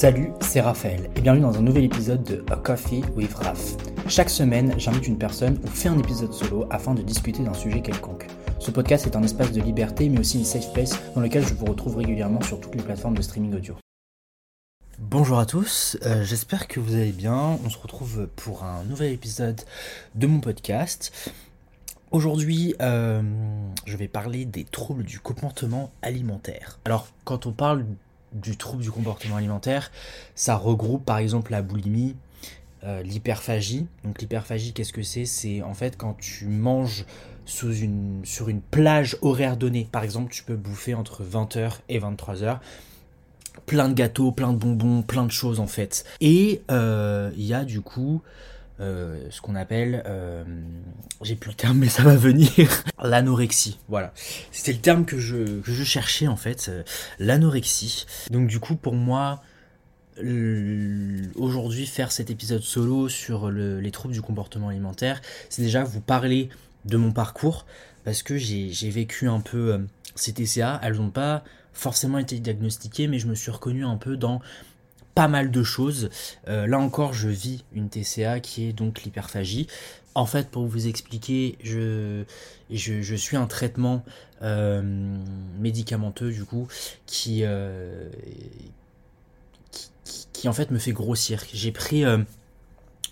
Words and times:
Salut, 0.00 0.30
c'est 0.40 0.60
Raphaël 0.60 1.10
et 1.16 1.20
bienvenue 1.20 1.42
dans 1.42 1.58
un 1.58 1.60
nouvel 1.60 1.82
épisode 1.82 2.22
de 2.22 2.44
A 2.52 2.56
Coffee 2.56 3.02
with 3.16 3.34
Raph. 3.34 3.74
Chaque 4.06 4.30
semaine, 4.30 4.72
j'invite 4.78 5.08
une 5.08 5.18
personne 5.18 5.58
ou 5.64 5.66
fais 5.66 5.88
un 5.88 5.98
épisode 5.98 6.32
solo 6.32 6.66
afin 6.70 6.94
de 6.94 7.02
discuter 7.02 7.42
d'un 7.42 7.52
sujet 7.52 7.82
quelconque. 7.82 8.28
Ce 8.60 8.70
podcast 8.70 9.08
est 9.08 9.16
un 9.16 9.24
espace 9.24 9.50
de 9.50 9.60
liberté 9.60 10.08
mais 10.08 10.20
aussi 10.20 10.38
une 10.38 10.44
safe 10.44 10.72
place 10.72 10.96
dans 11.16 11.20
lequel 11.20 11.44
je 11.44 11.52
vous 11.52 11.64
retrouve 11.64 11.96
régulièrement 11.96 12.40
sur 12.42 12.60
toutes 12.60 12.76
les 12.76 12.82
plateformes 12.84 13.16
de 13.16 13.22
streaming 13.22 13.56
audio. 13.56 13.74
Bonjour 15.00 15.40
à 15.40 15.46
tous, 15.46 15.98
euh, 16.06 16.22
j'espère 16.22 16.68
que 16.68 16.78
vous 16.78 16.94
allez 16.94 17.10
bien. 17.10 17.58
On 17.64 17.68
se 17.68 17.78
retrouve 17.78 18.28
pour 18.36 18.62
un 18.62 18.84
nouvel 18.84 19.12
épisode 19.12 19.60
de 20.14 20.28
mon 20.28 20.38
podcast. 20.38 21.28
Aujourd'hui, 22.12 22.76
euh, 22.80 23.20
je 23.84 23.96
vais 23.96 24.06
parler 24.06 24.44
des 24.44 24.62
troubles 24.62 25.02
du 25.02 25.18
comportement 25.18 25.90
alimentaire. 26.02 26.78
Alors, 26.84 27.08
quand 27.24 27.46
on 27.46 27.52
parle 27.52 27.84
du 28.32 28.56
trouble 28.56 28.82
du 28.82 28.90
comportement 28.90 29.36
alimentaire, 29.36 29.90
ça 30.34 30.56
regroupe 30.56 31.04
par 31.04 31.18
exemple 31.18 31.52
la 31.52 31.62
boulimie, 31.62 32.16
euh, 32.84 33.02
l'hyperphagie. 33.02 33.86
Donc 34.04 34.20
l'hyperphagie, 34.20 34.72
qu'est-ce 34.72 34.92
que 34.92 35.02
c'est? 35.02 35.24
C'est 35.24 35.62
en 35.62 35.74
fait 35.74 35.96
quand 35.96 36.16
tu 36.18 36.46
manges 36.46 37.04
sous 37.44 37.74
une, 37.74 38.20
sur 38.24 38.48
une 38.48 38.60
plage 38.60 39.16
horaire 39.22 39.56
donnée. 39.56 39.88
Par 39.90 40.04
exemple, 40.04 40.30
tu 40.30 40.44
peux 40.44 40.56
bouffer 40.56 40.94
entre 40.94 41.24
20h 41.24 41.78
et 41.88 41.98
23h. 41.98 42.58
Plein 43.66 43.88
de 43.88 43.94
gâteaux, 43.94 44.32
plein 44.32 44.52
de 44.52 44.58
bonbons, 44.58 45.02
plein 45.02 45.24
de 45.24 45.32
choses 45.32 45.58
en 45.58 45.66
fait. 45.66 46.04
Et 46.20 46.62
euh, 46.70 47.30
il 47.36 47.44
y 47.44 47.54
a 47.54 47.64
du 47.64 47.80
coup 47.80 48.22
euh, 48.80 49.26
ce 49.30 49.40
qu'on 49.40 49.56
appelle, 49.56 50.04
euh, 50.06 50.44
j'ai 51.22 51.34
plus 51.34 51.50
le 51.50 51.56
terme 51.56 51.78
mais 51.78 51.88
ça 51.88 52.02
va 52.04 52.14
venir, 52.14 52.48
l'anorexie. 53.02 53.78
Voilà, 53.88 54.12
c'était 54.52 54.72
le 54.72 54.78
terme 54.78 55.04
que 55.04 55.18
je, 55.18 55.60
que 55.60 55.72
je 55.72 55.84
cherchais 55.84 56.28
en 56.28 56.36
fait, 56.36 56.66
euh, 56.68 56.82
l'anorexie. 57.18 58.06
Donc 58.30 58.46
du 58.46 58.60
coup 58.60 58.76
pour 58.76 58.94
moi, 58.94 59.42
aujourd'hui 61.36 61.86
faire 61.86 62.10
cet 62.10 62.30
épisode 62.30 62.62
solo 62.62 63.08
sur 63.08 63.50
le, 63.50 63.80
les 63.80 63.90
troubles 63.92 64.14
du 64.14 64.22
comportement 64.22 64.68
alimentaire, 64.68 65.20
c'est 65.48 65.62
déjà 65.62 65.84
vous 65.84 66.00
parler 66.00 66.48
de 66.84 66.96
mon 66.96 67.12
parcours 67.12 67.66
parce 68.04 68.22
que 68.22 68.36
j'ai 68.36 68.90
vécu 68.90 69.28
un 69.28 69.40
peu 69.40 69.86
ces 70.16 70.32
TCA. 70.32 70.80
Elles 70.82 70.94
n'ont 70.94 71.10
pas 71.10 71.44
forcément 71.72 72.18
été 72.18 72.38
diagnostiquées, 72.40 73.06
mais 73.06 73.18
je 73.18 73.28
me 73.28 73.34
suis 73.34 73.50
reconnu 73.50 73.84
un 73.84 73.96
peu 73.96 74.16
dans 74.16 74.40
pas 75.18 75.26
mal 75.26 75.50
de 75.50 75.64
choses. 75.64 76.10
Euh, 76.46 76.68
là 76.68 76.78
encore, 76.78 77.12
je 77.12 77.28
vis 77.28 77.64
une 77.72 77.88
TCA 77.88 78.38
qui 78.38 78.68
est 78.68 78.72
donc 78.72 79.02
l'hyperphagie. 79.02 79.66
En 80.14 80.26
fait, 80.26 80.48
pour 80.48 80.64
vous 80.64 80.86
expliquer, 80.86 81.58
je, 81.64 82.22
suis 83.16 83.36
un 83.36 83.48
traitement 83.48 84.04
euh, 84.42 84.80
médicamenteux 85.58 86.30
du 86.30 86.44
coup 86.44 86.68
qui, 87.06 87.40
euh, 87.42 88.08
qui, 90.32 90.48
en 90.48 90.52
fait 90.52 90.70
me 90.70 90.78
fait 90.78 90.92
grossir. 90.92 91.42
J'ai 91.52 91.72
pris, 91.72 92.04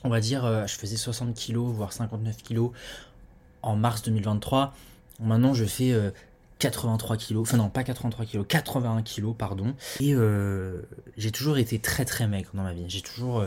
on 0.04 0.08
va 0.08 0.20
dire, 0.20 0.68
je 0.68 0.76
faisais 0.76 0.96
60 0.96 1.34
kg, 1.34 1.56
voire 1.56 1.92
59 1.92 2.36
kg 2.44 2.68
en 3.62 3.74
mars 3.74 4.02
2023. 4.02 4.76
Maintenant, 5.18 5.54
je 5.54 5.64
fais 5.64 5.92
83 6.58 7.16
kilos, 7.16 7.48
enfin 7.48 7.58
non 7.58 7.68
pas 7.68 7.84
83 7.84 8.24
kilos, 8.24 8.46
81 8.48 9.02
kilos 9.02 9.34
pardon. 9.36 9.74
Et 10.00 10.14
euh, 10.14 10.82
j'ai 11.16 11.30
toujours 11.30 11.58
été 11.58 11.78
très 11.78 12.04
très 12.04 12.26
maigre 12.26 12.50
dans 12.54 12.62
ma 12.62 12.72
vie. 12.72 12.84
J'ai 12.88 13.02
toujours 13.02 13.40
euh, 13.40 13.46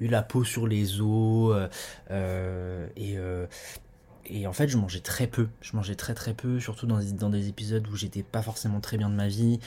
eu 0.00 0.06
la 0.06 0.22
peau 0.22 0.44
sur 0.44 0.66
les 0.66 1.00
os 1.00 1.68
euh, 2.10 2.86
et 2.96 3.16
et 4.26 4.46
en 4.46 4.54
fait, 4.54 4.68
je 4.68 4.78
mangeais 4.78 5.00
très 5.00 5.26
peu. 5.26 5.48
Je 5.60 5.76
mangeais 5.76 5.96
très 5.96 6.14
très 6.14 6.32
peu, 6.32 6.58
surtout 6.58 6.86
dans, 6.86 6.98
dans 6.98 7.28
des 7.28 7.48
épisodes 7.48 7.86
où 7.88 7.94
j'étais 7.94 8.22
pas 8.22 8.40
forcément 8.40 8.80
très 8.80 8.96
bien 8.96 9.10
de 9.10 9.14
ma 9.14 9.28
vie. 9.28 9.60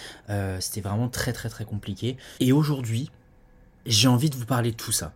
C'était 0.59 0.81
vraiment 0.81 1.09
très 1.09 1.31
très 1.31 1.47
très 1.49 1.63
compliqué. 1.63 2.17
Et 2.39 2.51
aujourd'hui, 2.51 3.11
j'ai 3.85 4.07
envie 4.07 4.31
de 4.31 4.35
vous 4.35 4.47
parler 4.47 4.71
de 4.71 4.75
tout 4.75 4.91
ça. 4.91 5.13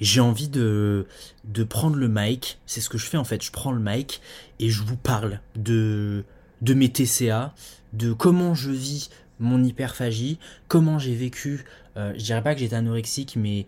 J'ai 0.00 0.20
envie 0.20 0.48
de, 0.48 1.06
de 1.44 1.62
prendre 1.62 1.94
le 1.94 2.08
mic. 2.08 2.58
C'est 2.66 2.80
ce 2.80 2.88
que 2.88 2.98
je 2.98 3.06
fais 3.06 3.16
en 3.16 3.22
fait. 3.22 3.44
Je 3.44 3.52
prends 3.52 3.70
le 3.70 3.80
mic 3.80 4.20
et 4.58 4.70
je 4.70 4.82
vous 4.82 4.96
parle 4.96 5.38
de, 5.54 6.24
de 6.62 6.74
mes 6.74 6.88
TCA, 6.88 7.54
de 7.92 8.12
comment 8.12 8.54
je 8.54 8.70
vis 8.70 9.10
mon 9.40 9.62
hyperphagie, 9.62 10.38
comment 10.68 10.98
j'ai 10.98 11.14
vécu, 11.14 11.64
euh, 11.96 12.12
je 12.16 12.24
dirais 12.24 12.42
pas 12.42 12.54
que 12.54 12.60
j'étais 12.60 12.76
anorexique, 12.76 13.36
mais 13.36 13.66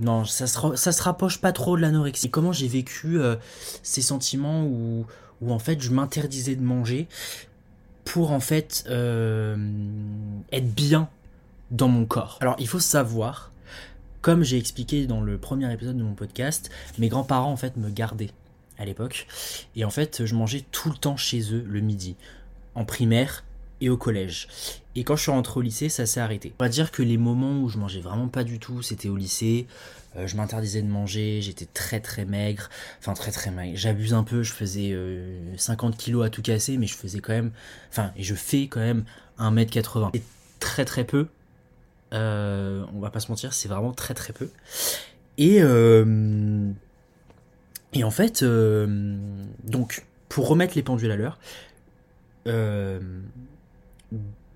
non, 0.00 0.24
ça 0.24 0.46
se, 0.46 0.76
se 0.76 1.02
rapproche 1.02 1.40
pas 1.40 1.52
trop 1.52 1.76
de 1.76 1.82
l'anorexie. 1.82 2.30
Comment 2.30 2.52
j'ai 2.52 2.68
vécu 2.68 3.20
euh, 3.20 3.36
ces 3.82 4.02
sentiments 4.02 4.64
où, 4.64 5.06
où 5.40 5.52
en 5.52 5.58
fait 5.58 5.80
je 5.80 5.90
m'interdisais 5.90 6.56
de 6.56 6.62
manger 6.62 7.06
pour 8.04 8.32
en 8.32 8.40
fait 8.40 8.84
euh, 8.88 9.56
être 10.52 10.74
bien 10.74 11.08
dans 11.70 11.88
mon 11.88 12.06
corps. 12.06 12.38
Alors 12.40 12.56
il 12.58 12.68
faut 12.68 12.80
savoir, 12.80 13.52
comme 14.20 14.42
j'ai 14.42 14.58
expliqué 14.58 15.06
dans 15.06 15.20
le 15.20 15.38
premier 15.38 15.72
épisode 15.72 15.96
de 15.96 16.02
mon 16.02 16.14
podcast, 16.14 16.70
mes 16.98 17.08
grands-parents 17.08 17.52
en 17.52 17.56
fait 17.56 17.76
me 17.76 17.88
gardaient 17.88 18.30
à 18.78 18.84
l'époque. 18.84 19.26
Et 19.76 19.84
en 19.84 19.90
fait, 19.90 20.24
je 20.24 20.34
mangeais 20.34 20.64
tout 20.70 20.90
le 20.90 20.96
temps 20.96 21.16
chez 21.16 21.52
eux 21.52 21.64
le 21.66 21.80
midi, 21.80 22.16
en 22.74 22.84
primaire 22.84 23.44
et 23.80 23.88
au 23.88 23.96
collège. 23.96 24.48
Et 24.94 25.04
quand 25.04 25.16
je 25.16 25.22
suis 25.22 25.30
rentré 25.30 25.58
au 25.58 25.62
lycée, 25.62 25.88
ça 25.88 26.06
s'est 26.06 26.20
arrêté. 26.20 26.52
On 26.58 26.64
va 26.64 26.68
dire 26.68 26.90
que 26.90 27.02
les 27.02 27.18
moments 27.18 27.60
où 27.60 27.68
je 27.68 27.78
mangeais 27.78 28.00
vraiment 28.00 28.28
pas 28.28 28.44
du 28.44 28.58
tout, 28.58 28.82
c'était 28.82 29.08
au 29.08 29.16
lycée. 29.16 29.66
Euh, 30.16 30.26
je 30.26 30.36
m'interdisais 30.36 30.82
de 30.82 30.88
manger, 30.88 31.40
j'étais 31.42 31.66
très 31.66 32.00
très 32.00 32.24
maigre. 32.24 32.68
Enfin, 33.00 33.14
très 33.14 33.32
très 33.32 33.50
maigre. 33.50 33.76
J'abuse 33.76 34.14
un 34.14 34.22
peu, 34.22 34.42
je 34.42 34.52
faisais 34.52 34.96
50 35.56 35.94
euh, 35.94 35.96
kilos 35.96 36.24
à 36.24 36.30
tout 36.30 36.42
casser, 36.42 36.76
mais 36.76 36.86
je 36.86 36.94
faisais 36.94 37.20
quand 37.20 37.32
même. 37.32 37.50
Enfin, 37.90 38.12
et 38.16 38.22
je 38.22 38.34
fais 38.34 38.68
quand 38.68 38.80
même 38.80 39.04
1m80. 39.38 40.10
C'est 40.14 40.22
très 40.60 40.84
très 40.84 41.04
peu. 41.04 41.26
Euh, 42.12 42.84
on 42.94 43.00
va 43.00 43.10
pas 43.10 43.20
se 43.20 43.28
mentir, 43.28 43.52
c'est 43.52 43.68
vraiment 43.68 43.92
très 43.92 44.14
très 44.14 44.32
peu. 44.32 44.48
Et 45.36 45.60
et 47.94 48.02
en 48.02 48.10
fait, 48.10 48.42
euh, 48.42 49.16
donc, 49.62 50.04
pour 50.28 50.48
remettre 50.48 50.74
les 50.74 50.82
pendules 50.82 51.12
à 51.12 51.16
l'heure, 51.16 51.38
euh, 52.46 53.00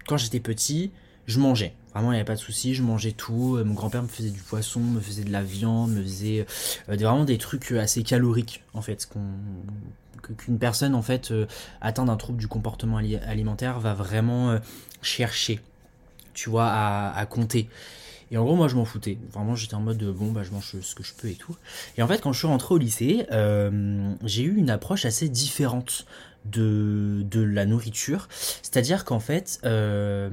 quand 0.06 0.16
j'étais 0.16 0.40
petit, 0.40 0.90
je 1.26 1.38
mangeais. 1.38 1.72
Vraiment, 1.94 2.10
il 2.10 2.16
n'y 2.16 2.20
avait 2.20 2.26
pas 2.26 2.34
de 2.34 2.40
souci, 2.40 2.74
je 2.74 2.82
mangeais 2.82 3.12
tout. 3.12 3.56
Euh, 3.56 3.64
mon 3.64 3.74
grand-père 3.74 4.02
me 4.02 4.08
faisait 4.08 4.30
du 4.30 4.40
poisson, 4.40 4.80
me 4.80 5.00
faisait 5.00 5.24
de 5.24 5.30
la 5.30 5.42
viande, 5.42 5.92
me 5.92 6.02
faisait 6.02 6.46
vraiment 6.88 7.24
des 7.24 7.38
trucs 7.38 7.70
assez 7.72 8.02
caloriques, 8.02 8.64
en 8.74 8.82
fait. 8.82 9.08
Qu'une 10.36 10.58
personne, 10.58 10.94
en 10.94 11.02
fait, 11.02 11.32
atteinte 11.80 12.06
d'un 12.06 12.16
trouble 12.16 12.38
du 12.38 12.48
comportement 12.48 12.96
alimentaire 12.96 13.78
va 13.78 13.94
vraiment 13.94 14.58
chercher, 15.00 15.60
tu 16.34 16.50
vois, 16.50 16.68
à 16.68 17.24
compter. 17.26 17.68
Et 18.30 18.36
en 18.36 18.44
gros, 18.44 18.56
moi, 18.56 18.68
je 18.68 18.76
m'en 18.76 18.84
foutais. 18.84 19.18
Vraiment, 19.32 19.54
j'étais 19.54 19.74
en 19.74 19.80
mode, 19.80 20.02
bon, 20.04 20.32
bah, 20.32 20.42
je 20.42 20.50
mange 20.50 20.76
ce 20.80 20.94
que 20.94 21.02
je 21.02 21.14
peux 21.14 21.28
et 21.28 21.34
tout. 21.34 21.56
Et 21.96 22.02
en 22.02 22.08
fait, 22.08 22.20
quand 22.20 22.32
je 22.32 22.38
suis 22.38 22.46
rentré 22.46 22.74
au 22.74 22.78
lycée, 22.78 23.26
euh, 23.32 24.12
j'ai 24.24 24.42
eu 24.42 24.56
une 24.56 24.70
approche 24.70 25.04
assez 25.04 25.28
différente 25.28 26.06
de, 26.44 27.24
de 27.30 27.40
la 27.40 27.66
nourriture. 27.66 28.28
C'est-à-dire 28.30 29.04
qu'en 29.04 29.20
fait, 29.20 29.60
euh, 29.64 30.28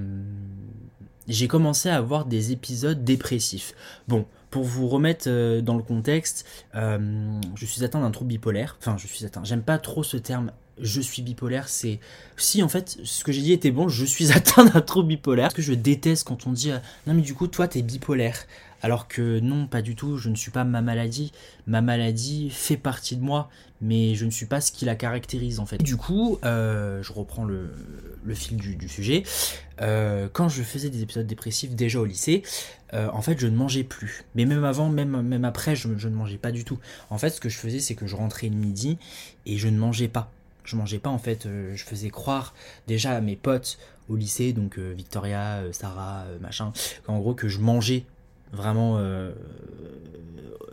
j'ai 1.27 1.47
commencé 1.47 1.89
à 1.89 1.95
avoir 1.95 2.25
des 2.25 2.51
épisodes 2.51 3.03
dépressifs. 3.03 3.73
Bon, 4.07 4.25
pour 4.49 4.63
vous 4.63 4.87
remettre 4.87 5.25
euh, 5.27 5.61
dans 5.61 5.75
le 5.75 5.83
contexte, 5.83 6.45
je 6.73 7.65
suis 7.65 7.83
atteint 7.83 8.01
d'un 8.01 8.11
trouble 8.11 8.29
bipolaire. 8.29 8.77
Enfin, 8.79 8.97
je 8.97 9.07
suis 9.07 9.25
atteint. 9.25 9.43
J'aime 9.43 9.63
pas 9.63 9.77
trop 9.77 10.03
ce 10.03 10.17
terme 10.17 10.51
je 10.79 11.01
suis 11.01 11.21
bipolaire, 11.21 11.69
c'est 11.69 11.99
si 12.37 12.61
en 12.61 12.69
fait 12.69 12.97
ce 13.03 13.23
que 13.23 13.31
j'ai 13.31 13.41
dit 13.41 13.53
était 13.53 13.71
bon, 13.71 13.87
je 13.87 14.05
suis 14.05 14.31
atteint 14.33 14.65
d'un 14.65 14.81
trouble 14.81 15.09
bipolaire. 15.09 15.51
Ce 15.51 15.55
que 15.55 15.61
je 15.61 15.73
déteste 15.73 16.25
quand 16.25 16.47
on 16.47 16.51
dit 16.51 16.71
euh, 16.71 16.79
non 17.07 17.13
mais 17.13 17.21
du 17.21 17.33
coup 17.33 17.47
toi 17.47 17.67
t'es 17.67 17.81
bipolaire, 17.81 18.45
alors 18.81 19.07
que 19.07 19.39
non 19.39 19.67
pas 19.67 19.81
du 19.81 19.95
tout, 19.95 20.17
je 20.17 20.29
ne 20.29 20.35
suis 20.35 20.51
pas 20.51 20.63
ma 20.63 20.81
maladie. 20.81 21.31
Ma 21.65 21.81
maladie 21.81 22.49
fait 22.49 22.77
partie 22.77 23.15
de 23.15 23.21
moi, 23.21 23.49
mais 23.81 24.15
je 24.15 24.25
ne 24.25 24.31
suis 24.31 24.45
pas 24.45 24.61
ce 24.61 24.71
qui 24.71 24.85
la 24.85 24.95
caractérise 24.95 25.59
en 25.59 25.65
fait. 25.65 25.81
Du 25.81 25.95
coup, 25.95 26.39
euh, 26.43 27.01
je 27.01 27.13
reprends 27.13 27.45
le, 27.45 27.71
fil 28.33 28.57
du, 28.57 28.89
sujet. 28.89 29.23
Euh, 29.81 30.27
quand 30.31 30.49
je 30.49 30.61
faisais 30.61 30.89
des 30.89 31.01
épisodes 31.01 31.25
dépressifs 31.25 31.73
déjà 31.73 31.99
au 31.99 32.05
lycée, 32.05 32.43
en 32.93 33.21
fait 33.21 33.37
je 33.39 33.47
ne 33.47 33.55
mangeais 33.57 33.83
plus. 33.83 34.23
Mais 34.35 34.45
même 34.45 34.63
avant, 34.63 34.87
même, 34.87 35.21
même 35.21 35.43
après, 35.43 35.75
je, 35.75 35.89
je 35.97 36.07
ne 36.07 36.15
mangeais 36.15 36.37
pas 36.37 36.51
du 36.51 36.63
tout. 36.63 36.79
En 37.09 37.17
fait 37.17 37.29
ce 37.29 37.41
que 37.41 37.49
je 37.49 37.57
faisais 37.57 37.79
c'est 37.79 37.95
que 37.95 38.07
je 38.07 38.15
rentrais 38.15 38.47
le 38.47 38.55
midi 38.55 38.97
et 39.45 39.57
je 39.57 39.67
ne 39.67 39.77
mangeais 39.77 40.07
pas 40.07 40.31
je 40.65 40.75
mangeais 40.75 40.99
pas 40.99 41.09
en 41.09 41.17
fait, 41.17 41.45
euh, 41.45 41.75
je 41.75 41.83
faisais 41.83 42.09
croire 42.09 42.53
déjà 42.87 43.11
à 43.11 43.21
mes 43.21 43.35
potes 43.35 43.77
au 44.09 44.15
lycée, 44.15 44.53
donc 44.53 44.77
euh, 44.77 44.93
Victoria, 44.95 45.57
euh, 45.57 45.71
Sarah, 45.71 46.25
machin, 46.41 46.73
en 47.07 47.19
gros 47.19 47.33
que 47.33 47.47
je 47.47 47.59
mangeais 47.59 48.05
vraiment 48.51 49.01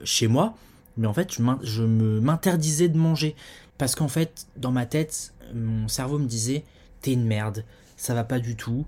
chez 0.04 0.28
moi, 0.28 0.54
mais 0.96 1.06
en 1.06 1.12
fait 1.12 1.32
je, 1.32 1.82
m'interdisais 1.82 2.88
de 2.88 2.98
manger 2.98 3.34
parce 3.78 3.94
qu'en 3.94 4.08
fait 4.08 4.46
dans 4.56 4.70
ma 4.70 4.86
tête 4.86 5.32
mon 5.54 5.88
cerveau 5.88 6.18
me 6.18 6.26
disait 6.26 6.64
t'es 7.00 7.12
une 7.12 7.26
merde, 7.26 7.64
ça 7.96 8.14
va 8.14 8.22
pas 8.22 8.38
du 8.38 8.54
tout, 8.54 8.86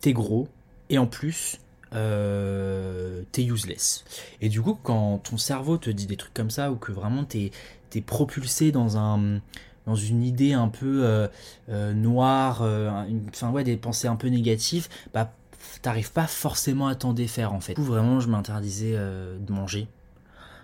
t'es 0.00 0.12
gros 0.12 0.48
et 0.90 0.98
en 0.98 1.06
plus 1.06 1.58
t'es 1.90 3.44
useless. 3.44 4.04
Et 4.40 4.48
du 4.48 4.62
coup, 4.62 4.78
quand 4.82 5.18
ton 5.18 5.36
cerveau 5.36 5.76
te 5.76 5.90
dit 5.90 6.06
des 6.06 6.16
trucs 6.16 6.34
comme 6.34 6.50
ça, 6.50 6.72
ou 6.72 6.76
que 6.76 6.90
vraiment 6.90 7.24
t'es 7.24 7.52
es 7.94 8.00
propulsé 8.00 8.72
dans 8.72 8.96
un, 8.96 9.40
dans 9.86 9.96
une 9.96 10.22
idée 10.22 10.52
un 10.52 10.68
peu 10.68 11.04
euh, 11.04 11.28
euh, 11.68 11.92
noire, 11.92 12.60
euh, 12.62 12.90
enfin 13.28 13.50
ouais, 13.50 13.64
des 13.64 13.76
pensées 13.76 14.08
un 14.08 14.16
peu 14.16 14.28
négatives, 14.28 14.88
bah 15.12 15.32
t'arrives 15.80 16.12
pas 16.12 16.26
forcément 16.26 16.86
à 16.86 16.94
t'en 16.94 17.12
défaire 17.12 17.52
en 17.52 17.60
fait. 17.60 17.74
Du 17.74 17.80
coup, 17.80 17.86
vraiment, 17.86 18.20
je 18.20 18.28
m'interdisais 18.28 18.92
de 18.92 19.52
manger 19.52 19.88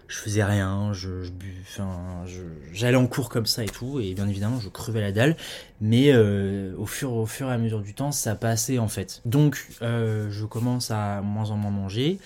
je 0.07 0.17
faisais 0.17 0.43
rien, 0.43 0.95
je, 0.95 1.23
je 1.23 2.43
j'allais 2.73 2.97
en 2.97 3.07
cours 3.07 3.29
comme 3.29 3.45
ça 3.45 3.63
et 3.63 3.69
tout, 3.69 4.01
et 4.01 4.15
bien 4.15 4.27
évidemment 4.27 4.59
je 4.59 4.71
crevais 4.71 5.03
la 5.03 5.13
dalle, 5.13 5.37
mais 5.83 6.17
au, 6.17 6.87
fur, 6.87 7.13
au 7.13 7.27
fur 7.27 7.51
et 7.51 7.53
à 7.53 7.59
mesure 7.59 7.83
du 7.83 7.93
temps 7.93 8.11
ça 8.11 8.35
passait 8.35 8.79
en 8.79 8.89
fait. 8.89 9.21
Donc 9.27 9.63
je 9.83 10.45
commence 10.47 10.91
à 10.91 11.21
moins 11.21 11.51
en 11.51 11.57
moins 11.59 11.71
manger, 11.71 12.19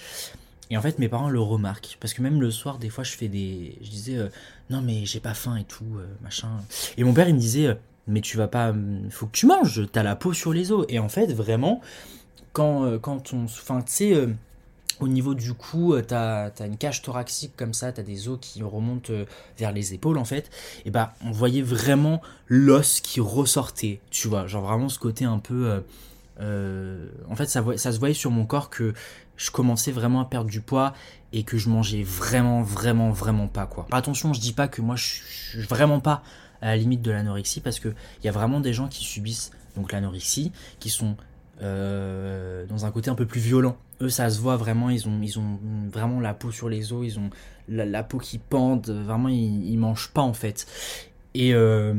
et 0.71 0.77
en 0.77 0.83
fait 0.83 0.99
mes 0.99 1.09
parents 1.09 1.29
le 1.29 1.41
remarquent, 1.41 1.97
parce 2.01 2.15
que 2.15 2.23
même 2.23 2.41
le 2.41 2.51
soir 2.51 2.79
des 2.79 2.89
fois 2.89 3.05
je 3.05 3.13
fais 3.13 3.29
des... 3.29 3.79
Je 3.83 3.91
disais 3.91 4.17
euh, 4.17 4.29
non 4.71 4.81
mais 4.81 5.05
j'ai 5.05 5.21
pas 5.21 5.35
faim 5.35 5.57
et 5.57 5.65
tout, 5.65 5.99
machin. 6.23 6.49
Et 6.97 7.05
mon 7.05 7.13
père 7.13 7.29
il 7.29 7.35
me 7.35 7.41
disait 7.41 7.77
mais 8.07 8.21
tu 8.21 8.37
vas 8.37 8.49
pas... 8.49 8.75
Faut 9.11 9.27
que 9.27 9.33
tu 9.33 9.47
manges, 9.47 9.83
t'as 9.93 10.03
la 10.03 10.17
peau 10.17 10.33
sur 10.33 10.53
les 10.53 10.73
os. 10.73 10.87
Et 10.89 10.99
en 10.99 11.09
fait 11.09 11.33
vraiment, 11.33 11.81
quand, 12.53 12.99
quand 12.99 13.33
on... 13.33 13.45
Enfin 13.45 13.83
tu 13.83 13.93
sais 13.93 14.29
au 15.03 15.09
niveau 15.09 15.35
du 15.35 15.53
cou, 15.53 15.95
euh, 15.95 16.03
tu 16.07 16.15
as, 16.15 16.53
une 16.61 16.77
cage 16.77 17.03
thoracique 17.03 17.53
comme 17.57 17.75
ça, 17.75 17.93
tu 17.93 18.01
as 18.01 18.05
des 18.05 18.29
os 18.29 18.39
qui 18.41 18.63
remontent 18.63 19.13
euh, 19.13 19.25
vers 19.59 19.73
les 19.73 19.95
épaules 19.95 20.19
en 20.19 20.25
fait. 20.25 20.51
Et 20.85 20.91
bah, 20.91 21.15
on 21.25 21.31
voyait 21.31 21.63
vraiment 21.63 22.23
l'os 22.47 23.01
qui 23.01 23.21
ressortait, 23.21 24.01
tu 24.11 24.29
vois. 24.29 24.47
Genre 24.47 24.63
vraiment 24.63 24.89
ce 24.89 24.99
côté 24.99 25.25
un 25.25 25.39
peu. 25.39 25.83
Euh, 26.41 27.09
en 27.29 27.37
fait, 27.37 27.47
ça, 27.47 27.65
ça 27.77 27.93
se 27.93 27.99
voyait 27.99 28.15
sur 28.15 28.31
mon 28.31 28.47
corps 28.47 28.71
que 28.71 28.95
je 29.43 29.51
commençais 29.51 29.93
vraiment 29.93 30.21
à 30.21 30.25
perdre 30.25 30.51
du 30.51 30.61
poids 30.61 30.93
et 31.33 31.43
que 31.43 31.59
je 31.59 31.69
mangeais 31.69 32.03
vraiment, 32.03 32.63
vraiment, 32.63 33.11
vraiment 33.11 33.49
pas 33.49 33.67
quoi. 33.67 33.87
Attention, 33.91 34.33
je 34.33 34.41
dis 34.41 34.53
pas 34.53 34.69
que 34.69 34.83
moi 34.83 34.97
je 34.97 35.05
suis 35.05 35.63
vraiment 35.63 36.01
pas 36.01 36.23
à 36.61 36.67
la 36.67 36.77
limite 36.77 37.03
de 37.03 37.11
l'anorexie 37.11 37.61
parce 37.61 37.81
qu'il 37.81 37.95
y 38.25 38.29
a 38.29 38.33
vraiment 38.33 38.61
des 38.61 38.73
gens 38.73 38.89
qui 38.89 39.05
subissent 39.05 39.51
donc 39.77 39.93
l'anorexie, 39.93 40.53
qui 40.79 40.91
sont 40.91 41.17
dans 41.61 42.85
un 42.87 42.91
côté 42.91 43.09
un 43.09 43.15
peu 43.15 43.25
plus 43.25 43.41
violent 43.41 43.77
eux 44.03 44.09
ça 44.09 44.29
se 44.31 44.41
voit 44.41 44.57
vraiment, 44.57 44.91
ils 44.91 45.09
ont, 45.09 45.21
ils 45.23 45.39
ont 45.39 45.59
vraiment 45.91 46.21
la 46.21 46.35
peau 46.35 46.51
sur 46.51 46.69
les 46.69 46.93
os, 46.93 47.05
ils 47.07 47.19
ont 47.19 47.31
la, 47.69 48.03
peau 48.03 48.19
qui 48.19 48.39
pend, 48.39 48.81
vraiment 48.85 49.29
ils, 49.29 49.71
ils, 49.71 49.79
mangent 49.79 50.11
pas 50.13 50.23
en 50.23 50.33
fait. 50.33 50.67
Et 51.35 51.55
euh, 51.55 51.95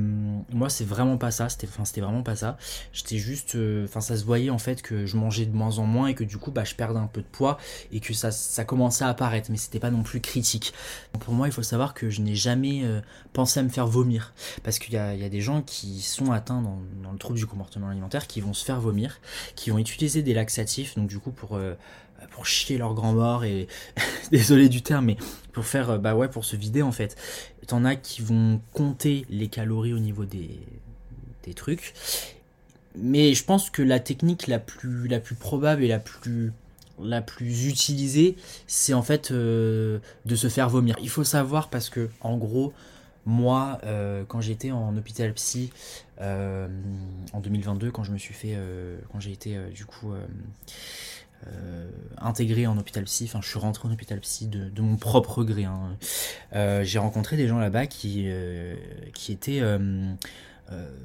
moi, 0.52 0.70
c'est 0.70 0.84
vraiment 0.84 1.18
pas 1.18 1.32
ça. 1.32 1.50
C'était, 1.50 1.68
enfin, 1.68 1.86
c'était 1.86 2.02
vraiment 2.02 2.24
pas 2.24 2.36
ça. 2.36 2.58
J'étais 2.92 3.18
juste, 3.18 3.56
euh, 3.56 3.86
enfin, 3.86 4.02
ça 4.02 4.16
se 4.16 4.26
voyait 4.26 4.50
en 4.50 4.58
fait 4.58 4.82
que 4.82 5.06
je 5.06 5.18
mangeais 5.18 5.46
de 5.46 5.56
moins 5.56 5.80
en 5.80 5.86
moins 5.86 6.08
et 6.08 6.16
que 6.16 6.24
du 6.24 6.38
coup, 6.38 6.52
bah, 6.52 6.64
je 6.64 6.76
perdais 6.76 7.00
un 7.00 7.08
peu 7.08 7.22
de 7.22 7.28
poids 7.28 7.58
et 7.92 8.00
que 8.00 8.14
ça, 8.14 8.32
ça 8.32 8.66
commençait 8.66 9.04
à 9.04 9.10
apparaître, 9.10 9.50
mais 9.50 9.58
c'était 9.58 9.80
pas 9.80 9.92
non 9.92 10.04
plus 10.04 10.22
critique. 10.22 10.74
Pour 11.20 11.34
moi, 11.34 11.48
il 11.48 11.52
faut 11.52 11.64
savoir 11.64 11.94
que 11.94 12.10
je 12.10 12.22
n'ai 12.22 12.36
jamais 12.36 12.82
euh, 12.84 13.02
pensé 13.34 13.60
à 13.60 13.64
me 13.64 13.70
faire 13.70 13.88
vomir 13.88 14.34
parce 14.64 14.80
qu'il 14.80 14.94
y 14.94 14.98
a, 14.98 15.16
y 15.16 15.24
a, 15.24 15.30
des 15.30 15.42
gens 15.42 15.62
qui 15.62 16.02
sont 16.02 16.32
atteints 16.32 16.62
dans, 16.62 16.80
dans, 17.02 17.12
le 17.12 17.18
trouble 17.18 17.38
du 17.40 17.48
comportement 17.48 17.90
alimentaire 17.90 18.28
qui 18.28 18.42
vont 18.42 18.54
se 18.54 18.64
faire 18.64 18.80
vomir, 18.80 19.20
qui 19.56 19.72
vont 19.72 19.78
utiliser 19.78 20.22
des 20.22 20.34
laxatifs, 20.34 20.96
donc 20.96 21.08
du 21.08 21.20
coup 21.20 21.32
pour 21.32 21.58
pour 22.32 22.46
chier 22.46 22.78
leur 22.78 22.94
grand 22.94 23.14
mort 23.14 23.44
et 23.44 23.68
désolé 24.32 24.70
du 24.70 24.82
terme 24.82 25.06
mais 25.06 25.18
pour 25.52 25.66
faire 25.66 25.92
euh, 25.92 25.98
bah 25.98 26.16
ouais 26.16 26.28
pour 26.28 26.46
se 26.46 26.56
vider 26.56 26.82
en 26.82 26.92
fait 26.92 27.16
t'en 27.68 27.86
as 27.86 27.96
qui 27.96 28.22
vont 28.22 28.62
compter 28.74 29.26
les 29.30 29.48
calories 29.48 29.94
au 29.94 30.00
niveau 30.00 30.26
des, 30.26 30.60
trucs. 31.56 31.94
Mais 32.96 33.34
je 33.34 33.44
pense 33.44 33.70
que 33.70 33.82
la 33.82 34.00
technique 34.00 34.48
la 34.48 34.60
plus 34.60 35.36
probable 35.38 35.84
et 35.84 35.88
la 35.88 36.00
plus 36.00 37.68
utilisée 37.68 38.38
c'est 38.66 38.94
en 38.94 39.02
fait 39.02 39.32
euh, 39.32 40.00
de 40.26 40.36
se 40.36 40.48
faire 40.48 40.70
vomir. 40.70 40.96
Il 41.02 41.10
faut 41.10 41.24
savoir 41.26 41.70
parce 41.70 41.90
que 41.90 42.10
en 42.22 42.38
gros 42.38 42.74
moi, 43.26 43.80
euh, 43.86 44.24
quand 44.28 44.42
j'étais 44.42 44.72
en 44.72 44.98
hôpital 44.98 45.34
psy 45.34 45.72
en 46.20 47.40
2022, 47.42 47.92
quand 47.92 48.04
je 48.04 48.12
me 48.12 48.18
suis 48.18 48.34
fait, 48.34 48.58
quand 49.12 49.20
j'ai 49.20 49.32
été 49.32 49.58
du 49.74 49.86
coup 49.86 50.14
euh, 51.48 51.90
intégré 52.18 52.68
en 52.68 52.78
hôpital 52.78 53.04
psy, 53.04 53.26
enfin 53.26 53.42
je 53.42 53.50
suis 53.50 53.60
rentré 53.60 53.88
en 53.88 53.92
hôpital 53.92 54.20
psy 54.20 54.48
de, 54.48 54.82
mon 54.82 54.96
propre 54.96 55.44
gré. 55.44 55.66
Hein. 55.66 55.98
Euh, 56.54 56.84
j'ai 56.84 57.00
rencontré 57.00 57.36
des 57.36 57.48
gens 57.48 57.60
là-bas 57.60 57.86
qui, 57.86 58.26
euh, 58.28 58.76
qui 59.14 59.32
étaient 59.32 59.62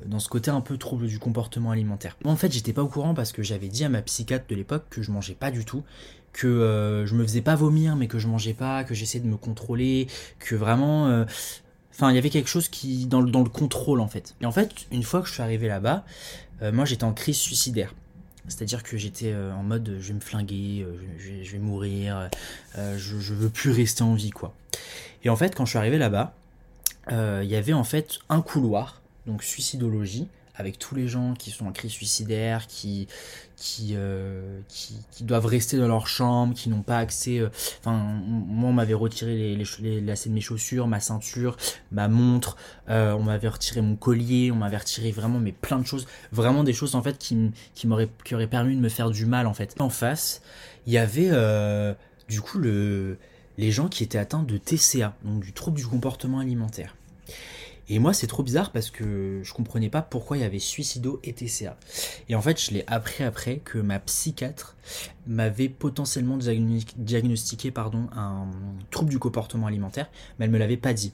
dans 0.06 0.18
ce 0.18 0.28
côté 0.28 0.50
un 0.50 0.62
peu 0.62 0.78
trouble 0.78 1.06
du 1.06 1.18
comportement 1.18 1.72
alimentaire. 1.72 2.16
Moi 2.24 2.32
en 2.32 2.36
fait 2.36 2.52
j'étais 2.52 2.72
pas 2.72 2.82
au 2.82 2.88
courant 2.88 3.14
parce 3.14 3.32
que 3.32 3.42
j'avais 3.42 3.68
dit 3.68 3.84
à 3.84 3.88
ma 3.88 4.00
psychiatre 4.00 4.46
de 4.48 4.54
l'époque 4.54 4.84
que 4.88 5.02
je 5.02 5.10
mangeais 5.10 5.34
pas 5.34 5.50
du 5.50 5.64
tout, 5.64 5.82
que 6.32 7.04
je 7.06 7.14
me 7.14 7.22
faisais 7.22 7.42
pas 7.42 7.54
vomir 7.54 7.96
mais 7.96 8.06
que 8.06 8.18
je 8.18 8.28
mangeais 8.28 8.54
pas, 8.54 8.84
que 8.84 8.94
j'essayais 8.94 9.22
de 9.22 9.28
me 9.28 9.36
contrôler, 9.36 10.06
que 10.38 10.54
vraiment... 10.54 11.24
Enfin, 11.92 12.10
il 12.10 12.14
y 12.14 12.18
avait 12.18 12.30
quelque 12.30 12.48
chose 12.48 12.68
qui 12.68 13.06
dans 13.06 13.20
le, 13.20 13.30
dans 13.30 13.42
le 13.42 13.50
contrôle 13.50 14.00
en 14.00 14.06
fait. 14.06 14.36
Et 14.40 14.46
en 14.46 14.52
fait, 14.52 14.70
une 14.92 15.02
fois 15.02 15.20
que 15.20 15.26
je 15.26 15.32
suis 15.32 15.42
arrivé 15.42 15.66
là-bas, 15.66 16.04
moi 16.72 16.84
j'étais 16.84 17.04
en 17.04 17.12
crise 17.12 17.36
suicidaire. 17.36 17.92
C'est-à-dire 18.48 18.82
que 18.82 18.96
j'étais 18.96 19.32
euh, 19.32 19.52
en 19.52 19.62
mode 19.62 19.96
je 20.00 20.08
vais 20.08 20.14
me 20.14 20.20
flinguer, 20.20 20.86
euh, 20.86 20.96
je, 21.18 21.52
vais, 21.52 21.58
mourir, 21.58 22.28
euh, 22.76 22.98
je, 22.98 23.18
je, 23.18 23.34
veux 23.34 23.50
plus 23.50 23.70
rester 23.70 24.02
en 24.02 24.14
vie 24.14 24.30
quoi. 24.30 24.54
Et 25.24 25.28
en 25.28 25.36
fait 25.36 25.54
quand 25.54 25.64
je 25.64 25.70
suis 25.70 25.78
arrivé 25.78 25.98
là-bas, 25.98 26.34
il 27.10 27.48
y 27.48 27.56
avait 27.56 27.72
en 27.72 27.84
fait 27.84 28.18
un 28.28 28.42
couloir, 28.42 29.00
donc 29.26 29.42
suicidologie, 29.42 30.28
avec 30.58 30.78
tous 30.78 30.96
les 30.96 31.06
gens 31.06 31.34
qui 31.34 31.50
sont 31.50 31.66
en 31.66 31.72
crise 31.72 31.92
suicidaire, 31.92 32.66
qui, 32.66 33.06
qui, 33.56 33.92
euh, 33.94 34.60
qui, 34.68 35.22
doivent 35.22 35.46
rester 35.46 35.78
dans 35.78 35.86
leur 35.86 36.08
chambre, 36.08 36.52
qui 36.54 36.68
n'ont 36.68 36.82
pas 36.82 36.98
accès. 36.98 37.38
Euh, 37.38 37.48
enfin, 37.80 37.92
moi, 37.92 38.70
on 38.70 38.72
m'avait 38.72 38.94
retiré 38.94 39.36
les, 39.36 40.00
lacets 40.00 40.28
de 40.28 40.34
mes 40.34 40.40
chaussures, 40.40 40.88
ma 40.88 40.98
ceinture, 40.98 41.56
ma 41.92 42.08
montre, 42.08 42.56
euh, 42.88 43.12
on 43.12 43.22
m'avait 43.22 43.48
retiré 43.48 43.80
mon 43.80 43.94
collier, 43.94 44.50
on 44.50 44.56
m'avait 44.56 44.76
retiré 44.76 45.12
vraiment 45.12 45.38
mais 45.38 45.52
plein 45.52 45.78
de 45.78 45.86
choses, 45.86 46.06
vraiment 46.32 46.64
des 46.64 46.72
choses 46.72 46.96
en 46.96 47.02
fait 47.02 47.18
qui, 47.18 47.52
qui 47.74 47.86
m'auraient 47.86 48.10
qui 48.24 48.34
auraient 48.34 48.48
permis 48.48 48.74
de 48.74 48.80
me 48.80 48.88
faire 48.88 49.10
du 49.10 49.26
mal 49.26 49.46
en 49.46 49.54
fait. 49.54 49.76
En 49.78 49.90
face, 49.90 50.42
il 50.86 50.92
y 50.92 50.98
avait 50.98 51.30
du 52.28 52.40
coup 52.40 52.58
le, 52.58 53.16
les 53.58 53.70
gens 53.70 53.88
qui 53.88 54.02
étaient 54.02 54.18
atteints 54.18 54.42
de 54.42 54.56
TCA, 54.56 55.14
donc 55.24 55.40
du 55.40 55.52
trouble 55.52 55.76
du 55.76 55.86
comportement 55.86 56.40
alimentaire. 56.40 56.96
Et 57.90 57.98
moi, 57.98 58.12
c'est 58.12 58.26
trop 58.26 58.42
bizarre 58.42 58.70
parce 58.70 58.90
que 58.90 59.40
je 59.42 59.52
comprenais 59.54 59.88
pas 59.88 60.02
pourquoi 60.02 60.36
il 60.36 60.40
y 60.40 60.44
avait 60.44 60.58
suicido 60.58 61.20
et 61.24 61.32
TCA. 61.32 61.76
Et 62.28 62.34
en 62.34 62.42
fait, 62.42 62.60
je 62.60 62.72
l'ai 62.72 62.84
appris 62.86 63.24
après 63.24 63.58
que 63.58 63.78
ma 63.78 63.98
psychiatre 63.98 64.76
m'avait 65.26 65.68
potentiellement 65.68 66.36
diagnostiqué 66.36 67.70
pardon, 67.70 68.08
un 68.14 68.48
trouble 68.90 69.10
du 69.10 69.18
comportement 69.18 69.66
alimentaire, 69.66 70.10
mais 70.38 70.44
elle 70.44 70.50
me 70.50 70.58
l'avait 70.58 70.76
pas 70.76 70.92
dit. 70.92 71.12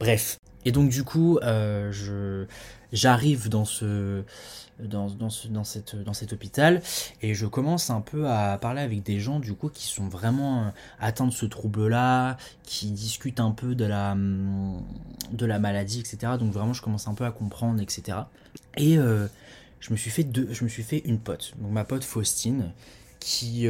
Bref. 0.00 0.38
Et 0.66 0.72
donc, 0.72 0.90
du 0.90 1.04
coup, 1.04 1.38
euh, 1.38 1.92
je, 1.92 2.44
j'arrive 2.92 3.48
dans 3.48 3.64
ce, 3.64 4.24
dans, 4.80 5.08
dans, 5.08 5.30
ce, 5.30 5.46
dans, 5.46 5.62
cette, 5.62 5.94
dans 5.94 6.12
cet 6.12 6.32
hôpital 6.32 6.82
et 7.22 7.34
je 7.34 7.46
commence 7.46 7.88
un 7.88 8.00
peu 8.00 8.28
à 8.28 8.58
parler 8.58 8.82
avec 8.82 9.04
des 9.04 9.20
gens 9.20 9.38
du 9.38 9.54
coup 9.54 9.68
qui 9.68 9.86
sont 9.86 10.08
vraiment 10.08 10.64
euh, 10.64 10.68
atteints 10.98 11.28
de 11.28 11.32
ce 11.32 11.46
trouble-là, 11.46 12.36
qui 12.64 12.90
discutent 12.90 13.38
un 13.38 13.52
peu 13.52 13.76
de 13.76 13.84
la, 13.84 14.16
de 14.16 15.46
la 15.46 15.58
maladie, 15.60 16.00
etc. 16.00 16.32
Donc 16.36 16.52
vraiment 16.52 16.72
je 16.72 16.82
commence 16.82 17.06
un 17.06 17.14
peu 17.14 17.24
à 17.24 17.30
comprendre, 17.30 17.80
etc. 17.80 18.18
Et 18.76 18.98
euh, 18.98 19.28
je, 19.78 19.92
me 19.92 19.96
suis 19.96 20.10
fait 20.10 20.24
deux, 20.24 20.48
je 20.50 20.64
me 20.64 20.68
suis 20.68 20.82
fait 20.82 20.98
une 21.04 21.20
pote, 21.20 21.52
donc 21.58 21.70
ma 21.70 21.84
pote 21.84 22.02
Faustine, 22.02 22.72
qui... 23.20 23.68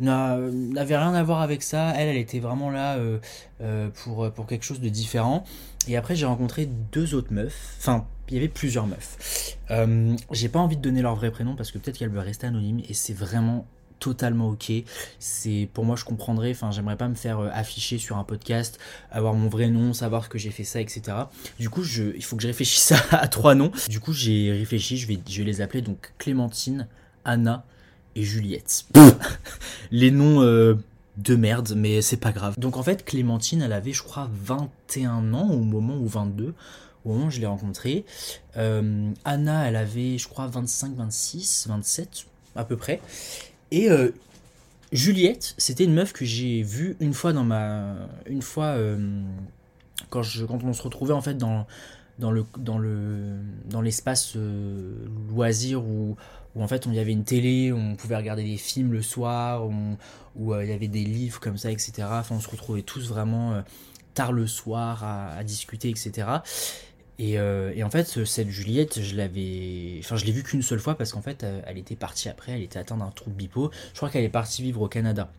n'avait 0.00 0.96
rien 0.96 1.14
à 1.14 1.22
voir 1.22 1.42
avec 1.42 1.62
ça. 1.62 1.92
Elle, 1.96 2.08
elle 2.08 2.16
était 2.16 2.40
vraiment 2.40 2.70
là 2.70 2.98
pour, 4.02 4.30
pour 4.32 4.46
quelque 4.46 4.64
chose 4.64 4.80
de 4.80 4.88
différent. 4.88 5.44
Et 5.88 5.96
après, 5.96 6.16
j'ai 6.16 6.26
rencontré 6.26 6.68
deux 6.92 7.14
autres 7.14 7.32
meufs. 7.32 7.76
Enfin, 7.78 8.06
il 8.30 8.34
y 8.34 8.38
avait 8.38 8.48
plusieurs 8.48 8.86
meufs. 8.86 9.56
Euh, 9.70 10.16
j'ai 10.30 10.48
pas 10.48 10.60
envie 10.60 10.76
de 10.76 10.82
donner 10.82 11.02
leur 11.02 11.16
vrai 11.16 11.30
prénom 11.30 11.56
parce 11.56 11.72
que 11.72 11.78
peut-être 11.78 11.98
qu'elles 11.98 12.10
veulent 12.10 12.20
rester 12.20 12.46
anonymes 12.46 12.80
et 12.88 12.94
c'est 12.94 13.12
vraiment 13.12 13.66
totalement 13.98 14.48
ok. 14.48 14.72
C'est 15.18 15.68
pour 15.74 15.84
moi 15.84 15.96
je 15.96 16.04
comprendrais. 16.04 16.52
Enfin 16.52 16.70
j'aimerais 16.70 16.96
pas 16.96 17.08
me 17.08 17.14
faire 17.14 17.40
euh, 17.40 17.50
afficher 17.52 17.98
sur 17.98 18.18
un 18.18 18.24
podcast, 18.24 18.78
avoir 19.10 19.34
mon 19.34 19.48
vrai 19.48 19.68
nom, 19.68 19.92
savoir 19.92 20.28
que 20.28 20.38
j'ai 20.38 20.50
fait 20.50 20.64
ça, 20.64 20.80
etc. 20.80 21.02
Du 21.58 21.68
coup 21.70 21.82
je, 21.82 22.14
il 22.14 22.24
faut 22.24 22.36
que 22.36 22.42
je 22.42 22.48
réfléchisse 22.48 22.92
à, 23.10 23.28
trois 23.28 23.54
noms. 23.54 23.72
Du 23.88 24.00
coup 24.00 24.12
j'ai 24.12 24.52
réfléchi, 24.52 24.96
je 24.96 25.06
vais, 25.06 25.18
je 25.28 25.38
vais 25.38 25.44
les 25.44 25.60
appeler 25.60 25.82
donc 25.82 26.12
Clémentine, 26.18 26.86
Anna 27.24 27.64
et 28.16 28.22
Juliette. 28.22 28.84
les 29.90 30.10
noms 30.10 30.42
euh, 30.42 30.74
de 31.16 31.36
merde, 31.36 31.74
mais 31.76 32.02
c'est 32.02 32.16
pas 32.16 32.32
grave. 32.32 32.54
Donc 32.58 32.76
en 32.76 32.82
fait 32.82 33.04
Clémentine 33.04 33.62
elle 33.62 33.72
avait 33.72 33.92
je 33.92 34.02
crois 34.02 34.30
21 34.44 35.34
ans 35.34 35.50
au 35.50 35.62
moment 35.62 35.96
où 35.96 36.06
22 36.06 36.54
au 37.04 37.12
moment 37.12 37.26
où 37.26 37.30
je 37.30 37.40
l'ai 37.40 37.46
rencontrée. 37.46 38.04
Euh, 38.58 39.10
Anna, 39.24 39.66
elle 39.66 39.76
avait, 39.76 40.18
je 40.18 40.28
crois, 40.28 40.46
25, 40.48 40.96
26, 40.96 41.66
27, 41.68 42.26
à 42.56 42.64
peu 42.64 42.76
près. 42.76 43.00
Et 43.70 43.90
euh, 43.90 44.10
Juliette, 44.92 45.54
c'était 45.56 45.84
une 45.84 45.94
meuf 45.94 46.12
que 46.12 46.26
j'ai 46.26 46.62
vue 46.62 46.98
une 47.00 47.14
fois 47.14 47.32
dans 47.32 47.44
ma. 47.44 47.94
Une 48.26 48.42
fois. 48.42 48.76
Quand, 50.10 50.22
je, 50.22 50.44
quand 50.44 50.62
on 50.62 50.74
se 50.74 50.82
retrouvait, 50.82 51.14
en 51.14 51.22
fait, 51.22 51.38
dans, 51.38 51.66
dans 52.20 52.30
le 52.30 52.44
dans 52.58 52.78
le 52.78 53.38
dans 53.64 53.80
l'espace 53.80 54.36
loisir 55.30 55.82
où, 55.82 56.16
où 56.54 56.62
en 56.62 56.68
fait 56.68 56.86
on 56.86 56.92
y 56.92 56.98
avait 56.98 57.12
une 57.12 57.24
télé 57.24 57.72
on 57.72 57.96
pouvait 57.96 58.16
regarder 58.16 58.44
des 58.44 58.56
films 58.56 58.92
le 58.92 59.02
soir 59.02 59.66
où, 59.66 60.54
il 60.60 60.68
y 60.68 60.72
avait 60.72 60.88
des 60.88 61.04
livres 61.04 61.40
comme 61.40 61.56
ça 61.56 61.72
etc 61.72 62.06
enfin 62.10 62.36
on 62.36 62.40
se 62.40 62.48
retrouvait 62.48 62.82
tous 62.82 63.08
vraiment 63.08 63.62
tard 64.14 64.32
le 64.32 64.46
soir 64.46 65.02
à, 65.02 65.42
discuter 65.42 65.88
etc 65.88 66.28
Et, 67.18 67.38
en 67.38 67.90
fait, 67.90 68.24
cette 68.24 68.48
Juliette, 68.48 69.02
je 69.02 69.14
l'avais, 69.14 70.00
je 70.00 70.24
l'ai 70.24 70.32
vue 70.32 70.42
qu'une 70.42 70.62
seule 70.62 70.78
fois 70.78 70.96
parce 70.96 71.12
qu'en 71.12 71.20
fait, 71.20 71.44
elle 71.66 71.76
était 71.76 71.94
partie 71.96 72.30
après, 72.30 72.52
elle 72.52 72.62
était 72.62 72.78
atteinte 72.78 73.00
d'un 73.00 73.10
trouble 73.10 73.36
bipo. 73.36 73.70
Je 73.92 73.98
crois 73.98 74.08
qu'elle 74.08 74.24
est 74.24 74.30
partie 74.30 74.62
vivre 74.62 74.80
au 74.80 74.88
Canada. 74.88 75.30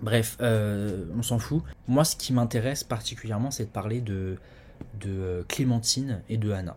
Bref, 0.00 0.36
on 0.40 1.22
s'en 1.22 1.38
fout. 1.38 1.62
Moi, 1.88 2.04
ce 2.04 2.16
qui 2.16 2.34
m'intéresse 2.34 2.84
particulièrement, 2.84 3.50
c'est 3.50 3.64
de 3.64 3.70
parler 3.70 4.02
de, 4.02 4.36
de 5.00 5.44
Clémentine 5.48 6.22
et 6.28 6.36
de 6.36 6.50
Anna. 6.50 6.76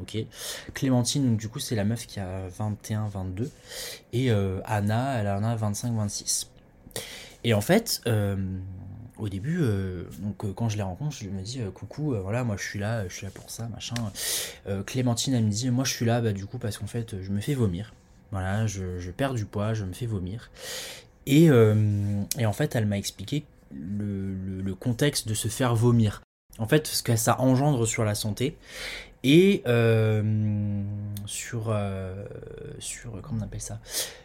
Ok. 0.00 0.16
Clémentine, 0.74 1.36
du 1.36 1.48
coup, 1.48 1.58
c'est 1.58 1.76
la 1.76 1.84
meuf 1.84 2.06
qui 2.06 2.20
a 2.20 2.48
21, 2.48 3.08
22. 3.08 3.50
Et 4.12 4.30
euh, 4.30 4.60
Anna, 4.64 5.18
elle 5.18 5.28
en 5.28 5.44
a 5.44 5.54
25, 5.54 5.94
26. 5.94 6.50
Et 7.44 7.54
en 7.54 7.60
fait, 7.60 8.00
euh, 8.06 8.36
au 9.18 9.28
début, 9.28 9.58
euh, 9.60 10.04
donc, 10.18 10.54
quand 10.54 10.68
je 10.68 10.76
les 10.76 10.82
rencontre, 10.82 11.16
je 11.16 11.28
me 11.28 11.42
dis 11.42 11.60
coucou, 11.74 12.14
voilà, 12.22 12.44
moi 12.44 12.56
je 12.56 12.64
suis 12.64 12.78
là, 12.78 13.06
je 13.08 13.14
suis 13.14 13.26
là 13.26 13.32
pour 13.32 13.50
ça, 13.50 13.68
machin. 13.68 13.94
Clémentine, 14.86 15.34
elle 15.34 15.44
me 15.44 15.50
dit, 15.50 15.70
moi 15.70 15.84
je 15.84 15.92
suis 15.92 16.06
là, 16.06 16.20
bah, 16.20 16.32
du 16.32 16.46
coup, 16.46 16.58
parce 16.58 16.78
qu'en 16.78 16.86
fait, 16.86 17.20
je 17.22 17.30
me 17.30 17.40
fais 17.40 17.54
vomir. 17.54 17.94
Voilà, 18.32 18.66
je, 18.66 19.10
perds 19.10 19.34
du 19.34 19.44
poids, 19.44 19.74
je 19.74 19.84
me 19.84 19.92
fais 19.92 20.06
vomir. 20.06 20.50
Et, 21.26 21.50
en 21.50 22.52
fait, 22.52 22.74
elle 22.74 22.86
m'a 22.86 22.98
expliqué 22.98 23.44
le, 23.72 24.74
contexte 24.74 25.28
de 25.28 25.34
se 25.34 25.48
faire 25.48 25.76
vomir. 25.76 26.22
En 26.58 26.66
fait, 26.66 26.86
ce 26.86 27.02
que 27.02 27.16
ça 27.16 27.40
engendre 27.40 27.86
sur 27.86 28.04
la 28.04 28.14
santé 28.14 28.56
et 29.24 29.62
euh, 29.66 30.22
sur 31.24 31.70
euh, 31.70 32.24
sur 32.78 33.20
comment 33.22 33.40
on 33.40 33.44
appelle 33.44 33.60
ça? 33.60 33.80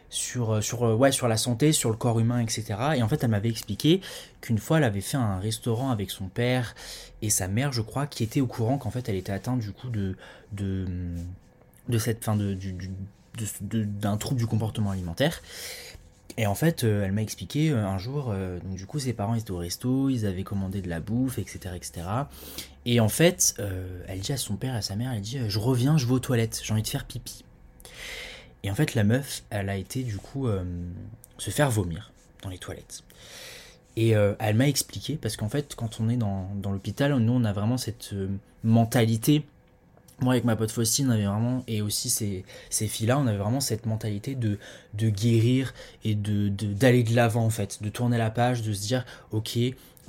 Sur 0.10 0.52
euh, 0.52 0.62
sur 0.62 0.82
ouais 0.82 1.12
sur 1.12 1.28
la 1.28 1.38
santé 1.38 1.72
sur 1.72 1.90
le 1.90 1.96
corps 1.96 2.20
humain 2.20 2.40
etc 2.40 2.76
et 2.96 3.04
en 3.04 3.08
fait 3.08 3.24
elle 3.24 3.30
m'avait 3.30 3.50
expliqué 3.50 4.02
qu'une 4.42 4.58
fois 4.58 4.78
elle 4.80 4.84
avait 4.84 5.02
fait 5.02 5.18
un 5.18 5.40
restaurant 5.40 5.92
avec 5.92 6.12
son 6.12 6.28
père 6.28 6.76
et 7.22 7.30
sa 7.30 7.48
mère 7.48 7.72
je 7.72 7.82
crois 7.82 8.08
qui 8.08 8.24
était 8.24 8.42
au 8.42 8.48
courant 8.48 8.78
qu'en 8.78 8.92
fait 8.92 9.08
elle 9.08 9.16
était 9.16 9.32
atteinte 9.32 9.60
du 9.60 9.72
coup 9.72 9.90
de 9.90 10.18
de 10.52 10.86
de 11.88 11.98
cette 11.98 12.24
fin 12.24 12.36
de 12.36 12.58
d'un 13.62 14.18
trouble 14.18 14.40
du 14.40 14.48
comportement 14.48 14.92
alimentaire 14.92 15.42
et 16.38 16.46
en 16.46 16.56
fait, 16.56 16.84
euh, 16.84 17.04
elle 17.04 17.12
m'a 17.12 17.22
expliqué 17.22 17.72
euh, 17.72 17.86
un 17.86 17.98
jour, 17.98 18.30
euh, 18.30 18.60
donc 18.60 18.76
du 18.76 18.86
coup, 18.86 19.00
ses 19.00 19.14
parents 19.14 19.36
étaient 19.36 19.52
au 19.52 19.58
resto, 19.58 20.10
ils 20.10 20.26
avaient 20.26 20.44
commandé 20.44 20.82
de 20.82 20.90
la 20.90 21.00
bouffe, 21.00 21.40
etc. 21.40 21.76
etc. 21.76 22.08
Et 22.86 23.00
en 23.00 23.10
fait, 23.10 23.56
elle 24.08 24.20
dit 24.20 24.32
à 24.32 24.38
son 24.38 24.56
père 24.56 24.74
et 24.76 24.78
à 24.78 24.82
sa 24.82 24.96
mère, 24.96 25.12
elle 25.12 25.22
dit 25.22 25.40
Je 25.48 25.60
reviens, 25.60 25.98
je 25.98 26.06
vais 26.06 26.14
aux 26.14 26.20
toilettes, 26.20 26.62
j'ai 26.64 26.74
envie 26.74 26.82
de 26.82 26.88
faire 26.88 27.06
pipi. 27.06 27.44
Et 28.64 28.72
en 28.72 28.76
fait, 28.76 28.96
la 28.96 29.04
meuf, 29.04 29.44
elle 29.50 29.70
a 29.70 29.76
été 29.76 30.04
du 30.04 30.18
coup 30.18 30.48
se 31.38 31.50
faire 31.52 31.70
vomir 31.70 32.12
dans 32.42 32.50
les 32.50 32.58
toilettes. 32.58 33.04
Et 33.96 34.10
elle 34.12 34.56
m'a 34.56 34.68
expliqué, 34.68 35.18
parce 35.18 35.36
qu'en 35.36 35.50
fait, 35.50 35.76
quand 35.76 36.00
on 36.00 36.10
est 36.10 36.18
dans, 36.18 36.50
dans 36.56 36.72
l'hôpital, 36.72 37.16
nous, 37.18 37.34
on 37.34 37.44
a 37.44 37.54
vraiment 37.54 37.78
cette 37.78 38.16
mentalité 38.64 39.44
moi 40.22 40.34
avec 40.34 40.46
ma 40.46 40.56
pote 40.56 40.72
Faustine 40.72 41.08
on 41.08 41.12
avait 41.12 41.26
vraiment 41.26 41.64
et 41.68 41.82
aussi 41.82 42.10
ces, 42.10 42.44
ces 42.70 42.88
filles 42.88 43.08
là 43.08 43.20
on 43.20 43.28
avait 43.28 43.38
vraiment 43.38 43.60
cette 43.60 43.86
mentalité 43.86 44.36
de, 44.36 44.58
de 44.94 45.10
guérir 45.10 45.74
et 46.04 46.16
de 46.16 46.50
d'aller 46.50 47.04
de 47.04 47.16
l'avant 47.16 47.46
en 47.46 47.50
fait 47.50 47.82
de 47.82 47.90
tourner 47.90 48.18
la 48.18 48.30
page 48.30 48.62
de 48.62 48.74
se 48.74 48.82
dire 48.82 49.06
ok 49.32 49.58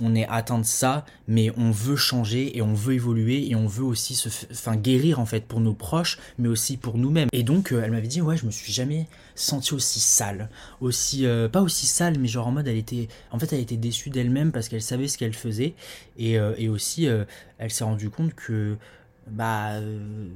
on 0.01 0.15
est 0.15 0.27
atteint 0.29 0.59
de 0.59 0.65
ça 0.65 1.05
mais 1.29 1.53
on 1.57 1.71
veut 1.71 1.97
changer 1.97 2.57
et 2.57 2.63
on 2.63 2.75
veut 2.75 2.95
évoluer 2.95 3.49
et 3.49 3.55
on 3.55 3.67
veut 3.67 3.85
aussi 3.85 4.15
se 4.15 4.29
enfin 4.51 4.77
guérir 4.77 5.21
en 5.21 5.27
fait 5.27 5.45
pour 5.45 5.61
nos 5.61 5.75
proches 5.75 6.19
mais 6.39 6.49
aussi 6.49 6.77
pour 6.77 6.97
nous-mêmes. 6.99 7.29
Et 7.33 7.43
donc 7.43 7.73
euh, 7.73 7.83
elle 7.85 7.91
m'avait 7.91 8.09
dit 8.09 8.21
ouais 8.21 8.37
je 8.37 8.47
me 8.47 8.51
suis 8.51 8.73
jamais 8.73 9.07
senti 9.35 9.75
aussi 9.75 10.01
sale. 10.01 10.49
Aussi 10.81 11.27
euh, 11.27 11.49
pas 11.49 11.61
aussi 11.63 11.87
sale 11.87 12.19
mais 12.19 12.29
genre 12.29 12.49
en 12.49 12.53
mode 12.53 12.69
elle 12.69 12.77
était 12.79 13.09
en 13.31 13.39
fait 13.39 13.53
elle 13.53 13.61
était 13.61 13.77
déçue 13.77 14.11
d'elle-même 14.11 14.53
parce 14.53 14.69
qu'elle 14.69 14.83
savait 14.83 15.09
ce 15.09 15.19
qu'elle 15.19 15.35
faisait. 15.35 15.75
Et, 16.19 16.39
euh, 16.39 16.55
et 16.57 16.69
aussi 16.69 17.07
elle 17.59 17.71
s'est 17.71 17.85
rendue 17.85 18.11
compte 18.11 18.35
que 18.35 18.77
bah 19.27 19.73
euh, 19.73 20.29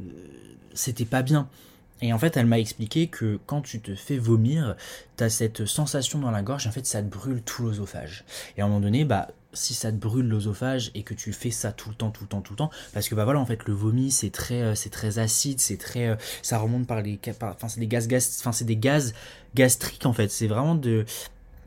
c'était 0.75 1.05
pas 1.05 1.23
bien. 1.23 1.49
Et 2.03 2.13
en 2.13 2.19
fait, 2.19 2.37
elle 2.37 2.47
m'a 2.47 2.59
expliqué 2.59 3.07
que 3.07 3.39
quand 3.47 3.63
tu 3.63 3.81
te 3.81 3.95
fais 3.95 4.19
vomir, 4.19 4.77
t'as 5.17 5.29
cette 5.29 5.65
sensation 5.65 6.19
dans 6.19 6.31
la 6.31 6.43
gorge, 6.43 6.67
en 6.67 6.73
fait, 6.73 6.85
ça 6.87 7.03
te 7.03 7.09
brûle 7.09 7.41
tout 7.43 7.63
l'osophage. 7.63 8.25
Et 8.57 8.61
à 8.61 8.65
un 8.65 8.69
moment 8.69 8.81
donné, 8.81 9.05
bah, 9.05 9.29
si 9.55 9.75
ça 9.75 9.91
te 9.93 9.97
brûle 9.97 10.27
l'osophage 10.27 10.91
et 10.95 11.03
que 11.03 11.15
tu 11.15 11.33
fais 11.33 11.51
ça 11.51 11.73
tout 11.73 11.89
le 11.89 11.95
temps, 11.95 12.11
tout 12.11 12.25
le 12.25 12.29
temps, 12.29 12.41
tout 12.41 12.53
le 12.53 12.57
temps, 12.59 12.71
parce 12.93 13.09
que 13.09 13.15
bah 13.15 13.25
voilà, 13.25 13.41
en 13.41 13.47
fait, 13.47 13.65
le 13.67 13.73
vomi, 13.73 14.11
c'est 14.11 14.31
très, 14.31 14.63
euh, 14.63 14.75
c'est 14.75 14.91
très 14.91 15.19
acide, 15.19 15.61
c'est 15.61 15.77
très, 15.77 16.09
euh, 16.09 16.17
ça 16.43 16.59
remonte 16.59 16.87
par 16.87 17.01
les, 17.01 17.19
enfin, 17.41 17.69
c'est 17.69 17.81
des 17.81 17.87
gaz, 17.87 18.09
enfin, 18.41 18.53
c'est 18.53 18.65
des 18.65 18.77
gaz 18.77 19.15
gastriques 19.55 20.07
en 20.07 20.13
fait. 20.13 20.31
C'est 20.31 20.49
vraiment 20.49 20.75
de, 20.75 21.05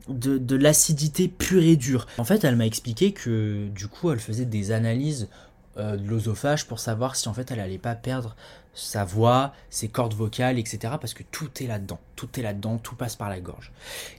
de, 0.10 0.38
de 0.38 0.56
l'acidité 0.56 1.30
pure 1.30 1.64
et 1.64 1.78
dure. 1.78 2.06
En 2.18 2.26
fait, 2.26 2.44
elle 2.44 2.58
m'a 2.58 2.66
expliqué 2.66 3.14
que 3.14 3.68
du 3.70 3.88
coup, 3.88 4.12
elle 4.12 4.20
faisait 4.20 4.46
des 4.46 4.72
analyses 4.72 5.30
euh, 5.78 5.98
de 5.98 6.08
l'osophage 6.08 6.68
pour 6.68 6.80
savoir 6.80 7.16
si 7.16 7.28
en 7.28 7.34
fait 7.34 7.52
elle 7.52 7.60
allait 7.60 7.78
pas 7.78 7.96
perdre 7.96 8.36
sa 8.74 9.06
voix, 9.06 9.54
ses 9.70 9.88
cordes 9.88 10.14
vocales, 10.14 10.60
etc. 10.60 10.96
Parce 11.00 11.14
que 11.14 11.24
tout 11.24 11.50
est 11.64 11.68
là-dedans, 11.68 12.00
tout 12.16 12.40
est 12.40 12.44
là-dedans, 12.44 12.78
tout 12.78 12.96
passe 12.96 13.16
par 13.16 13.30
la 13.30 13.40
gorge. 13.40 13.72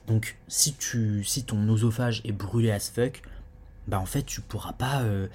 Donc 0.06 0.36
si 0.48 0.74
tu, 0.74 1.24
si 1.24 1.44
ton 1.44 1.68
oesophage 1.68 2.22
est 2.24 2.32
brûlé 2.32 2.70
as 2.70 2.90
fuck, 2.90 3.22
bah 3.86 3.98
en 3.98 4.06
fait 4.06 4.22
tu 4.22 4.40
pourras 4.40 4.72
pas, 4.72 5.02
euh, 5.02 5.28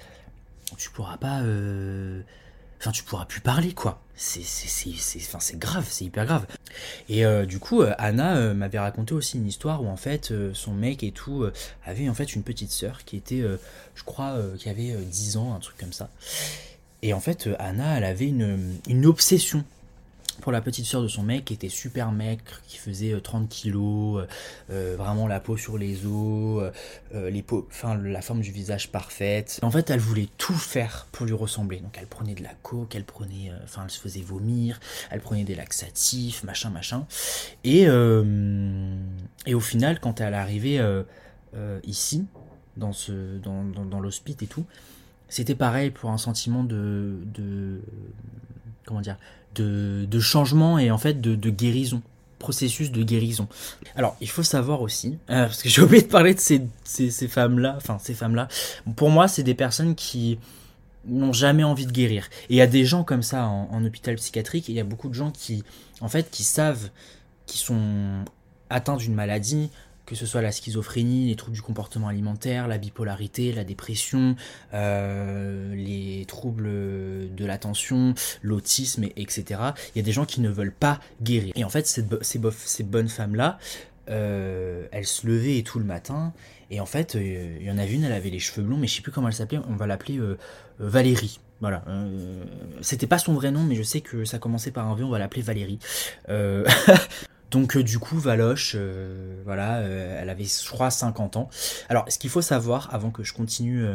tu 0.76 0.90
pourras 0.90 1.16
pas 1.16 1.40
euh, 1.40 2.22
enfin 2.80 2.92
tu 2.92 3.02
pourras 3.02 3.24
plus 3.24 3.40
parler 3.40 3.72
quoi. 3.72 4.00
C'est 4.16 4.42
c'est 4.42 5.58
grave, 5.58 5.86
c'est 5.88 6.04
hyper 6.04 6.24
grave. 6.24 6.46
Et 7.08 7.26
euh, 7.26 7.46
du 7.46 7.58
coup, 7.58 7.82
euh, 7.82 7.92
Anna 7.98 8.36
euh, 8.36 8.54
m'avait 8.54 8.78
raconté 8.78 9.12
aussi 9.12 9.38
une 9.38 9.46
histoire 9.46 9.82
où 9.82 9.88
en 9.88 9.96
fait 9.96 10.32
son 10.52 10.72
mec 10.72 11.02
et 11.02 11.10
tout 11.10 11.44
avait 11.84 12.08
en 12.08 12.14
fait 12.14 12.34
une 12.34 12.42
petite 12.42 12.70
sœur 12.70 13.04
qui 13.04 13.16
était, 13.16 13.42
je 13.94 14.04
crois, 14.04 14.38
qui 14.58 14.68
avait 14.68 14.94
10 14.94 15.36
ans, 15.36 15.54
un 15.54 15.60
truc 15.60 15.76
comme 15.78 15.92
ça. 15.92 16.10
Et 17.02 17.12
en 17.12 17.20
fait, 17.20 17.48
Anna, 17.58 17.98
elle 17.98 18.04
avait 18.04 18.28
une, 18.28 18.78
une 18.88 19.04
obsession 19.04 19.64
pour 20.44 20.52
la 20.52 20.60
petite 20.60 20.84
soeur 20.84 21.00
de 21.00 21.08
son 21.08 21.22
mec 21.22 21.46
qui 21.46 21.54
était 21.54 21.70
super 21.70 22.12
maigre, 22.12 22.42
qui 22.66 22.76
faisait 22.76 23.18
30 23.18 23.44
euh, 23.44 23.46
kilos, 23.48 24.20
euh, 24.20 24.26
euh, 24.70 24.94
vraiment 24.94 25.26
la 25.26 25.40
peau 25.40 25.56
sur 25.56 25.78
les 25.78 26.04
os, 26.04 26.70
les 27.14 27.42
peaux, 27.42 27.66
enfin 27.70 27.96
la 27.96 28.20
forme 28.20 28.42
du 28.42 28.52
visage 28.52 28.92
parfaite. 28.92 29.58
En 29.62 29.70
fait, 29.70 29.88
elle 29.88 30.00
voulait 30.00 30.28
tout 30.36 30.52
faire 30.52 31.06
pour 31.12 31.24
lui 31.24 31.32
ressembler. 31.32 31.78
Donc 31.78 31.96
elle 31.98 32.06
prenait 32.06 32.34
de 32.34 32.42
la 32.42 32.52
coke, 32.62 32.94
elle 32.94 33.04
prenait, 33.04 33.52
enfin 33.62 33.84
elle 33.84 33.90
se 33.90 33.98
faisait 33.98 34.20
vomir, 34.20 34.80
elle 35.10 35.20
prenait 35.20 35.44
des 35.44 35.54
laxatifs, 35.54 36.44
machin, 36.44 36.68
machin. 36.68 37.06
Et 37.64 37.84
et 39.46 39.54
au 39.54 39.60
final, 39.60 39.98
quand 39.98 40.20
elle 40.20 40.34
est 40.34 40.36
arrivée 40.36 41.02
ici, 41.84 42.26
dans 42.76 42.92
ce, 42.92 43.38
dans, 43.38 43.64
dans, 43.64 43.86
dans 43.86 44.00
l'hospice 44.00 44.36
et 44.42 44.46
tout, 44.46 44.66
c'était 45.30 45.54
pareil 45.54 45.90
pour 45.90 46.10
un 46.10 46.18
sentiment 46.18 46.64
de, 46.64 47.16
de 47.32 47.80
comment 48.84 49.00
dire, 49.00 49.16
de, 49.54 50.20
changement 50.20 50.78
et 50.78 50.90
en 50.90 50.98
fait 50.98 51.20
de, 51.20 51.50
guérison 51.50 52.02
processus 52.38 52.90
de 52.92 53.02
guérison. 53.02 53.48
Alors, 53.96 54.18
il 54.20 54.28
faut 54.28 54.42
savoir 54.42 54.82
aussi, 54.82 55.16
euh, 55.30 55.46
parce 55.46 55.62
que 55.62 55.68
j'ai 55.70 55.80
oublié 55.80 56.02
de 56.02 56.08
parler 56.08 56.34
de 56.34 56.40
ces, 56.40 56.60
femmes-là, 57.26 57.72
enfin 57.78 57.96
ces 57.98 58.12
femmes-là, 58.12 58.48
pour 58.96 59.08
moi, 59.08 59.28
c'est 59.28 59.42
des 59.42 59.54
personnes 59.54 59.94
qui 59.94 60.38
n'ont 61.06 61.32
jamais 61.32 61.64
envie 61.64 61.86
de 61.86 61.90
guérir. 61.90 62.28
Et 62.50 62.54
il 62.54 62.56
y 62.56 62.60
a 62.60 62.66
des 62.66 62.84
gens 62.84 63.02
comme 63.02 63.22
ça 63.22 63.46
en, 63.46 63.70
en 63.70 63.82
hôpital 63.82 64.16
psychiatrique, 64.16 64.68
et 64.68 64.72
il 64.72 64.74
y 64.74 64.80
a 64.80 64.84
beaucoup 64.84 65.08
de 65.08 65.14
gens 65.14 65.30
qui, 65.30 65.64
en 66.02 66.08
fait, 66.08 66.30
qui 66.30 66.42
savent 66.42 66.90
qu'ils 67.46 67.60
sont 67.60 68.24
atteints 68.68 68.96
d'une 68.96 69.14
maladie, 69.14 69.70
que 70.06 70.14
ce 70.14 70.26
soit 70.26 70.42
la 70.42 70.52
schizophrénie, 70.52 71.28
les 71.28 71.36
troubles 71.36 71.54
du 71.54 71.62
comportement 71.62 72.08
alimentaire, 72.08 72.68
la 72.68 72.78
bipolarité, 72.78 73.52
la 73.52 73.64
dépression, 73.64 74.36
euh, 74.72 75.74
les 75.74 76.24
troubles 76.26 76.64
de 76.64 77.44
l'attention, 77.44 78.14
l'autisme, 78.42 79.04
etc. 79.16 79.60
Il 79.94 79.98
y 79.98 80.00
a 80.00 80.04
des 80.04 80.12
gens 80.12 80.26
qui 80.26 80.40
ne 80.40 80.50
veulent 80.50 80.72
pas 80.72 81.00
guérir. 81.22 81.52
Et 81.56 81.64
en 81.64 81.70
fait, 81.70 81.86
ces, 81.86 82.82
bonnes 82.84 83.08
femmes-là, 83.08 83.58
euh, 84.10 84.86
elles 84.92 85.06
se 85.06 85.26
levaient 85.26 85.58
et 85.58 85.62
tout 85.62 85.78
le 85.78 85.84
matin. 85.84 86.32
Et 86.70 86.80
en 86.80 86.86
fait, 86.86 87.14
euh, 87.14 87.56
il 87.60 87.66
y 87.66 87.70
en 87.70 87.78
avait 87.78 87.92
une, 87.92 88.04
elle 88.04 88.12
avait 88.12 88.30
les 88.30 88.38
cheveux 88.38 88.62
blonds, 88.62 88.76
mais 88.76 88.86
je 88.86 88.96
sais 88.96 89.02
plus 89.02 89.12
comment 89.12 89.28
elle 89.28 89.34
s'appelait. 89.34 89.60
On 89.68 89.76
va 89.76 89.86
l'appeler 89.86 90.18
Valérie. 90.78 91.40
Voilà. 91.60 91.82
C'était 92.82 93.06
pas 93.06 93.18
son 93.18 93.32
vrai 93.32 93.50
nom, 93.50 93.62
mais 93.62 93.74
je 93.74 93.82
sais 93.82 94.02
que 94.02 94.26
ça 94.26 94.38
commençait 94.38 94.70
par 94.70 94.86
un 94.86 94.94
V, 94.94 95.04
on 95.04 95.08
va 95.08 95.18
l'appeler 95.18 95.42
Valérie. 95.42 95.78
Donc 97.50 97.76
euh, 97.76 97.84
du 97.84 97.98
coup, 97.98 98.18
Valoche, 98.18 98.72
euh, 98.74 99.40
voilà, 99.44 99.76
euh, 99.76 100.18
elle 100.20 100.28
avait, 100.28 100.44
je 100.44 100.68
crois, 100.68 100.90
50 100.90 101.36
ans. 101.36 101.48
Alors, 101.88 102.04
ce 102.08 102.18
qu'il 102.18 102.30
faut 102.30 102.42
savoir, 102.42 102.92
avant 102.92 103.10
que 103.10 103.22
je 103.22 103.32
continue 103.32 103.86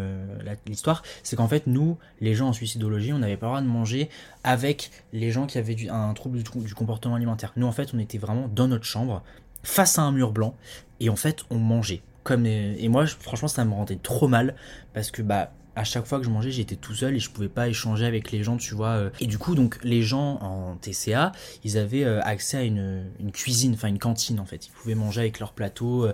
l'histoire, 0.66 1.04
c'est 1.24 1.36
qu'en 1.36 1.48
fait, 1.48 1.68
nous, 1.68 1.98
les 2.22 2.36
gens 2.36 2.50
en 2.50 2.54
suicidologie, 2.54 3.14
on 3.14 3.20
n'avait 3.20 3.38
pas 3.38 3.48
le 3.48 3.52
droit 3.52 3.62
de 3.62 3.68
manger 3.68 4.10
avec 4.44 4.92
les 5.12 5.32
gens 5.32 5.46
qui 5.46 5.58
avaient 5.58 5.90
un 5.90 6.14
trouble 6.14 6.42
du, 6.42 6.74
comportement 6.74 7.16
alimentaire. 7.16 7.52
Nous, 7.56 7.68
en 7.68 7.72
fait, 7.72 7.94
on 7.94 8.00
était 8.00 8.18
vraiment 8.18 8.48
dans 8.48 8.68
notre 8.68 8.86
chambre, 8.86 9.24
face 9.64 10.00
à 10.00 10.04
un 10.04 10.12
mur 10.12 10.32
blanc, 10.32 10.56
et 11.00 11.10
en 11.10 11.16
fait, 11.16 11.44
on 11.50 11.58
mangeait. 11.58 12.02
Comme, 12.24 12.46
et 12.46 12.88
moi, 12.90 13.08
franchement, 13.08 13.48
ça 13.48 13.66
me 13.66 13.74
rendait 13.74 14.00
trop 14.02 14.28
mal, 14.28 14.56
parce 14.94 15.12
que, 15.12 15.22
bah, 15.22 15.52
à 15.80 15.86
chaque 15.86 16.06
fois 16.06 16.20
que 16.20 16.26
je 16.26 16.30
mangeais, 16.30 16.52
j'étais 16.52 16.76
tout 16.76 16.94
seul 16.94 17.16
et 17.16 17.20
je 17.20 17.30
pouvais 17.30 17.48
pas 17.48 17.70
échanger 17.70 18.06
avec 18.06 18.32
les 18.32 18.44
gens, 18.44 18.58
tu 18.58 18.76
vois. 18.76 18.90
Euh. 18.90 19.10
Et 19.22 19.28
du 19.28 19.38
coup, 19.38 19.56
donc, 19.56 19.80
les 19.82 20.02
gens 20.02 20.38
en 20.42 20.76
TCA, 20.76 21.32
ils 21.64 21.78
avaient 21.78 22.04
euh, 22.04 22.20
accès 22.22 22.58
à 22.58 22.64
une, 22.64 23.06
cuisine, 23.32 23.76
enfin 23.76 23.88
une 23.88 23.98
cantine 23.98 24.42
en 24.42 24.46
fait. 24.46 24.68
Ils 24.68 24.72
pouvaient 24.72 24.96
manger 24.96 25.22
avec 25.22 25.40
leur 25.40 25.54
plateau 25.54 26.06
euh, 26.06 26.14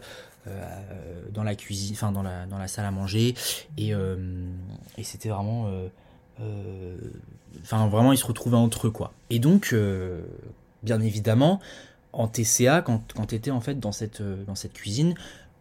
dans 1.33 1.41
la 1.41 1.55
cuisine, 1.55 1.95
enfin 1.95 2.11
dans 2.11 2.21
la, 2.21 2.67
salle 2.67 2.85
à 2.85 2.91
manger. 2.91 3.33
Et, 3.79 3.93
c'était 5.01 5.29
vraiment 5.29 5.67
Enfin, 7.63 7.87
vraiment, 7.87 8.11
ils 8.11 8.19
se 8.19 8.25
retrouvaient 8.27 8.57
entre 8.57 8.87
eux, 8.87 8.91
quoi. 8.91 9.13
Et 9.31 9.39
donc, 9.39 9.73
bien 10.83 11.01
évidemment, 11.01 11.59
en 12.13 12.27
TCA, 12.27 12.83
quand, 12.83 13.01
tu 13.27 13.33
étais 13.33 13.49
en 13.49 13.61
fait 13.61 13.79
dans 13.79 13.91
cette 13.91 14.21
cuisine, 14.73 15.15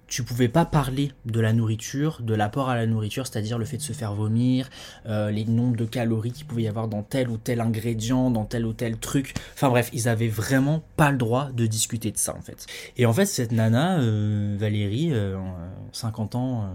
tu 0.06 0.22
pouvais 0.22 0.48
pas 0.48 0.64
parler 0.64 1.12
de 1.24 1.40
la 1.40 1.52
nourriture, 1.52 2.20
de 2.22 2.34
l'apport 2.34 2.68
à 2.68 2.76
la 2.76 2.86
nourriture, 2.86 3.26
c'est-à-dire 3.26 3.58
le 3.58 3.64
fait 3.64 3.78
de 3.78 3.82
se 3.82 3.92
faire 3.92 4.14
vomir, 4.14 4.68
euh, 5.06 5.30
les 5.30 5.44
nombres 5.44 5.76
de 5.76 5.84
calories 5.84 6.32
qu'il 6.32 6.46
pouvait 6.46 6.62
y 6.62 6.68
avoir 6.68 6.88
dans 6.88 7.02
tel 7.02 7.28
ou 7.28 7.36
tel 7.36 7.60
ingrédient, 7.60 8.30
dans 8.30 8.44
tel 8.44 8.66
ou 8.66 8.72
tel 8.72 8.98
truc. 8.98 9.34
Enfin 9.54 9.70
bref, 9.70 9.90
ils 9.92 10.08
avaient 10.08 10.28
vraiment 10.28 10.82
pas 10.96 11.10
le 11.10 11.16
droit 11.16 11.50
de 11.52 11.66
discuter 11.66 12.10
de 12.12 12.18
ça 12.18 12.36
en 12.36 12.42
fait. 12.42 12.66
Et 12.96 13.06
en 13.06 13.12
fait, 13.12 13.26
cette 13.26 13.52
nana, 13.52 13.98
euh, 13.98 14.56
Valérie, 14.58 15.12
50 15.92 16.34
euh, 16.34 16.38
ans, 16.38 16.70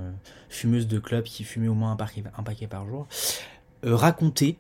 fumeuse 0.50 0.88
de 0.88 1.00
club 1.00 1.24
qui 1.24 1.43
fumait 1.43 1.67
au 1.67 1.75
moins 1.75 1.91
un 1.91 2.43
paquet, 2.43 2.67
par 2.67 2.88
jour, 2.88 3.07
racontait 3.83 4.57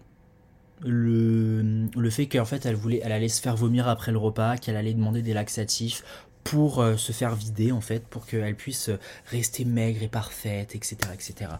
le, 0.81 1.87
le 1.97 2.09
fait 2.09 2.27
qu'en 2.27 2.45
fait 2.45 2.65
voulait 2.71 3.01
elle 3.03 3.11
allait 3.11 3.27
se 3.27 3.41
faire 3.41 3.57
vomir 3.57 3.89
après 3.89 4.13
le 4.13 4.17
repas, 4.17 4.57
qu'elle 4.57 4.77
allait 4.77 4.93
demander 4.93 5.21
des 5.21 5.33
laxatifs 5.33 6.03
pour 6.43 6.79
euh, 6.79 6.97
se 6.97 7.11
faire 7.11 7.35
vider 7.35 7.71
en 7.71 7.81
fait, 7.81 8.05
pour 8.07 8.25
qu'elle 8.25 8.55
puisse 8.55 8.89
rester 9.27 9.65
maigre 9.65 10.03
et 10.03 10.07
parfaite, 10.07 10.75
etc. 10.75 10.97
etc. 11.13 11.51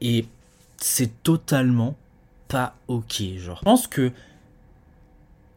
Et 0.00 0.26
c'est 0.78 1.22
totalement 1.22 1.96
pas 2.48 2.74
ok, 2.88 3.22
genre. 3.36 3.58
Je 3.58 3.64
pense 3.64 3.86
que 3.86 4.12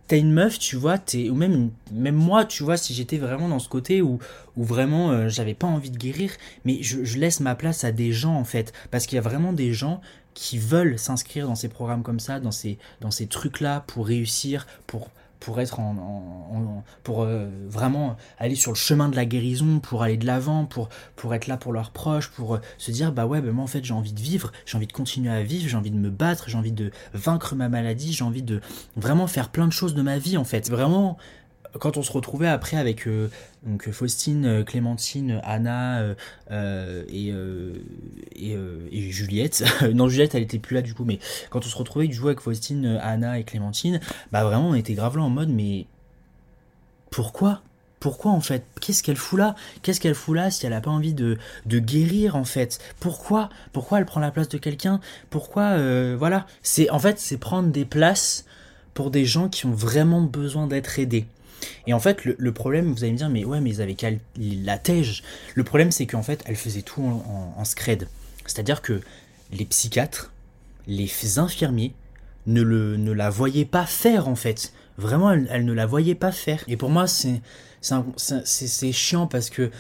t'as 0.07 0.17
une 0.17 0.31
meuf, 0.31 0.59
tu 0.59 0.75
vois, 0.75 0.97
ou 1.15 1.33
même, 1.33 1.71
même 1.91 2.15
moi, 2.15 2.45
tu 2.45 2.63
vois, 2.63 2.77
si 2.77 2.93
j'étais 2.93 3.17
vraiment 3.17 3.47
dans 3.47 3.59
ce 3.59 3.69
côté 3.69 4.01
où, 4.01 4.19
où 4.57 4.63
vraiment 4.63 5.11
euh, 5.11 5.29
j'avais 5.29 5.53
pas 5.53 5.67
envie 5.67 5.91
de 5.91 5.97
guérir, 5.97 6.31
mais 6.65 6.83
je, 6.83 7.03
je, 7.03 7.17
laisse 7.17 7.39
ma 7.39 7.55
place 7.55 7.83
à 7.83 7.91
des 7.91 8.11
gens 8.11 8.35
en 8.35 8.43
fait, 8.43 8.73
parce 8.91 9.05
qu'il 9.05 9.15
y 9.15 9.19
a 9.19 9.21
vraiment 9.21 9.53
des 9.53 9.73
gens 9.73 10.01
qui 10.33 10.57
veulent 10.57 10.99
s'inscrire 10.99 11.47
dans 11.47 11.55
ces 11.55 11.69
programmes 11.69 12.03
comme 12.03 12.19
ça, 12.19 12.39
dans 12.39 12.51
ces, 12.51 12.77
dans 13.01 13.11
ces 13.11 13.27
trucs-là 13.27 13.83
pour 13.87 14.07
réussir, 14.07 14.67
pour 14.87 15.09
pour 15.43 15.59
être 15.59 15.81
en, 15.81 16.83
pour 17.03 17.23
euh, 17.23 17.50
vraiment 17.67 18.15
aller 18.39 18.55
sur 18.55 18.71
le 18.71 18.77
chemin 18.77 19.09
de 19.09 19.15
la 19.17 19.25
guérison, 19.25 19.79
pour 19.79 20.01
aller 20.01 20.15
de 20.15 20.25
l'avant, 20.25 20.65
pour 20.65 20.88
pour 21.17 21.33
être 21.35 21.47
là 21.47 21.57
pour 21.57 21.73
leurs 21.73 21.91
proches, 21.91 22.29
pour 22.29 22.55
euh, 22.55 22.62
se 22.77 22.91
dire 22.91 23.12
bah 23.12 23.25
ouais, 23.25 23.41
bah 23.41 23.51
moi 23.51 23.65
en 23.65 23.67
fait 23.67 23.83
j'ai 23.83 23.93
envie 23.93 24.13
de 24.13 24.21
vivre, 24.21 24.53
j'ai 24.65 24.77
envie 24.77 24.88
de 24.88 24.93
continuer 24.93 25.29
à 25.29 25.43
vivre, 25.43 25.67
j'ai 25.67 25.75
envie 25.75 25.91
de 25.91 25.97
me 25.97 26.09
battre, 26.09 26.45
j'ai 26.47 26.57
envie 26.57 26.71
de 26.71 26.91
vaincre 27.13 27.55
ma 27.55 27.67
maladie, 27.67 28.13
j'ai 28.13 28.23
envie 28.23 28.41
de 28.41 28.62
vraiment 28.95 29.27
faire 29.27 29.50
plein 29.50 29.67
de 29.67 29.73
choses 29.73 29.95
de 29.95 30.01
ma 30.01 30.17
vie 30.17 30.38
en 30.38 30.45
fait. 30.45 30.69
Vraiment 30.69 31.17
quand 31.79 31.97
on 31.97 32.03
se 32.03 32.11
retrouvait 32.11 32.47
après 32.47 32.77
avec 32.77 33.07
euh, 33.07 33.29
donc 33.63 33.89
Faustine, 33.91 34.45
euh, 34.45 34.63
Clémentine, 34.63 35.41
Anna 35.43 36.15
euh, 36.51 37.03
et, 37.09 37.33
et, 38.35 39.11
Juliette, 39.11 39.63
non 39.93 40.07
Juliette 40.07 40.35
elle 40.35 40.43
était 40.43 40.59
plus 40.59 40.75
là 40.75 40.81
du 40.81 40.93
coup, 40.93 41.05
mais 41.05 41.19
quand 41.49 41.65
on 41.65 41.69
se 41.69 41.77
retrouvait 41.77 42.07
du 42.07 42.19
coup 42.19 42.27
avec 42.27 42.39
Faustine, 42.39 42.99
Anna 43.01 43.39
et 43.39 43.43
Clémentine, 43.43 43.99
bah 44.31 44.43
vraiment 44.43 44.69
on 44.69 44.75
était 44.75 44.93
grave 44.93 45.17
là 45.17 45.23
en 45.23 45.29
mode 45.29 45.49
mais 45.49 45.85
pourquoi? 47.09 47.61
Pourquoi 47.99 48.31
en 48.31 48.41
fait? 48.41 48.65
Qu'est-ce 48.81 49.01
qu'elle 49.01 49.15
fout 49.15 49.39
là? 49.39 49.55
Qu'est-ce 49.81 50.01
qu'elle 50.01 50.15
fout 50.15 50.35
là 50.35 50.51
si 50.51 50.65
elle 50.65 50.73
a 50.73 50.81
pas 50.81 50.91
envie 50.91 51.13
de, 51.13 51.37
de 51.65 51.79
guérir 51.79 52.35
en 52.35 52.43
fait? 52.43 52.79
Pourquoi? 52.99 53.49
Pourquoi 53.71 53.99
elle 53.99 54.05
prend 54.05 54.19
la 54.19 54.31
place 54.31 54.49
de 54.49 54.57
quelqu'un? 54.57 54.99
Pourquoi 55.29 55.77
Voilà, 56.15 56.45
c'est 56.63 56.89
en 56.89 56.99
fait 56.99 57.19
c'est 57.19 57.37
prendre 57.37 57.69
des 57.69 57.85
places 57.85 58.45
pour 58.93 59.09
des 59.09 59.25
gens 59.25 59.47
qui 59.47 59.65
ont 59.65 59.73
vraiment 59.73 60.21
besoin 60.21 60.67
d'être 60.67 60.99
aidés. 60.99 61.25
Et 61.88 61.93
en 61.93 62.00
fait, 62.00 62.25
le, 62.25 62.51
problème, 62.51 62.93
vous 62.93 63.03
allez 63.03 63.13
me 63.13 63.17
dire, 63.17 63.29
mais 63.29 63.45
ouais, 63.45 63.62
mais 63.62 63.71
ils 63.71 63.82
avaient 63.82 63.95
qu'à 63.95 64.12
la 64.38 64.78
tège. 64.78 65.23
Le 65.56 65.63
problème, 65.63 65.91
c'est 65.91 66.06
qu'en 66.06 66.23
fait, 66.23 66.43
elle 66.45 66.56
faisait 66.56 66.82
tout 66.82 67.02
en, 67.02 67.63
scred. 67.65 68.08
C'est-à-dire 68.45 68.82
que 68.82 69.02
les 69.52 69.65
psychiatres, 69.65 70.32
les 70.88 71.10
infirmiers, 71.38 71.93
ne, 72.45 72.62
le, 72.62 72.97
ne 72.97 73.12
la 73.12 73.30
voyaient 73.30 73.65
pas 73.65 73.86
faire, 73.86 74.28
en 74.28 74.36
fait. 74.36 74.73
Vraiment, 74.97 75.32
elle, 75.32 75.65
ne 75.65 75.73
la 75.73 75.86
voyait 75.86 76.15
pas 76.15 76.32
faire. 76.32 76.63
Et 76.67 76.78
pour 76.78 76.89
moi, 76.89 77.08
c'est 77.08 77.41
c'est 78.15 78.91
chiant 78.93 79.28
parce 79.28 79.49
que 79.49 79.71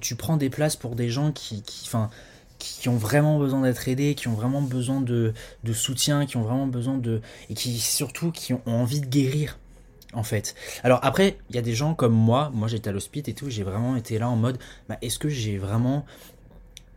tu 0.00 0.16
prends 0.16 0.36
des 0.36 0.50
places 0.50 0.74
pour 0.74 0.96
des 0.96 1.08
gens 1.08 1.30
qui, 1.30 1.62
qui, 1.62 1.88
qui 2.58 2.88
ont 2.88 2.96
vraiment 2.96 3.38
besoin 3.38 3.62
d'être 3.62 3.88
aidés, 3.88 4.14
qui 4.14 4.28
ont 4.28 4.34
vraiment 4.34 4.62
besoin 4.62 5.00
de, 5.00 5.32
de, 5.62 5.72
soutien, 5.72 6.26
qui 6.26 6.36
ont 6.36 6.42
vraiment 6.42 6.66
besoin 6.66 6.98
de 6.98 7.20
et 7.50 7.54
qui 7.54 7.78
surtout 7.78 8.32
qui 8.32 8.54
ont 8.54 8.62
envie 8.66 9.00
de 9.00 9.06
guérir 9.06 9.58
en 10.14 10.22
fait. 10.22 10.54
Alors 10.82 11.00
après, 11.02 11.38
il 11.50 11.56
y 11.56 11.58
a 11.58 11.62
des 11.62 11.74
gens 11.74 11.94
comme 11.94 12.12
moi, 12.14 12.50
moi 12.54 12.68
j'étais 12.68 12.88
à 12.88 12.92
l'hospice 12.92 13.24
et 13.26 13.34
tout, 13.34 13.50
j'ai 13.50 13.62
vraiment 13.62 13.96
été 13.96 14.18
là 14.18 14.28
en 14.28 14.36
mode, 14.36 14.58
bah, 14.88 14.98
est-ce 15.02 15.18
que 15.18 15.28
j'ai 15.28 15.58
vraiment... 15.58 16.04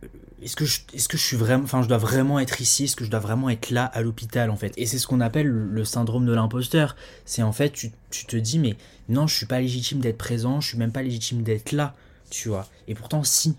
Euh, 0.04 0.08
est-ce 0.42 0.56
que, 0.56 0.64
je, 0.64 0.80
est-ce 0.94 1.08
que 1.08 1.16
je 1.16 1.22
suis 1.24 1.36
vraiment, 1.36 1.64
enfin, 1.64 1.82
je 1.82 1.88
dois 1.88 1.98
vraiment 1.98 2.38
être 2.38 2.60
ici, 2.60 2.84
est-ce 2.84 2.96
que 2.96 3.04
je 3.04 3.10
dois 3.10 3.20
vraiment 3.20 3.50
être 3.50 3.70
là 3.70 3.84
à 3.84 4.02
l'hôpital 4.02 4.50
en 4.50 4.56
fait? 4.56 4.72
Et 4.76 4.86
c'est 4.86 4.98
ce 4.98 5.06
qu'on 5.06 5.20
appelle 5.20 5.48
le 5.48 5.84
syndrome 5.84 6.26
de 6.26 6.32
l'imposteur. 6.32 6.96
C'est 7.24 7.42
en 7.42 7.52
fait, 7.52 7.70
tu, 7.70 7.90
tu 8.10 8.24
te 8.26 8.36
dis, 8.36 8.58
mais 8.58 8.76
non, 9.08 9.26
je 9.26 9.34
suis 9.34 9.46
pas 9.46 9.60
légitime 9.60 10.00
d'être 10.00 10.18
présent, 10.18 10.60
je 10.60 10.68
suis 10.68 10.78
même 10.78 10.92
pas 10.92 11.02
légitime 11.02 11.42
d'être 11.42 11.72
là, 11.72 11.94
tu 12.30 12.48
vois. 12.48 12.68
Et 12.86 12.94
pourtant, 12.94 13.24
si, 13.24 13.56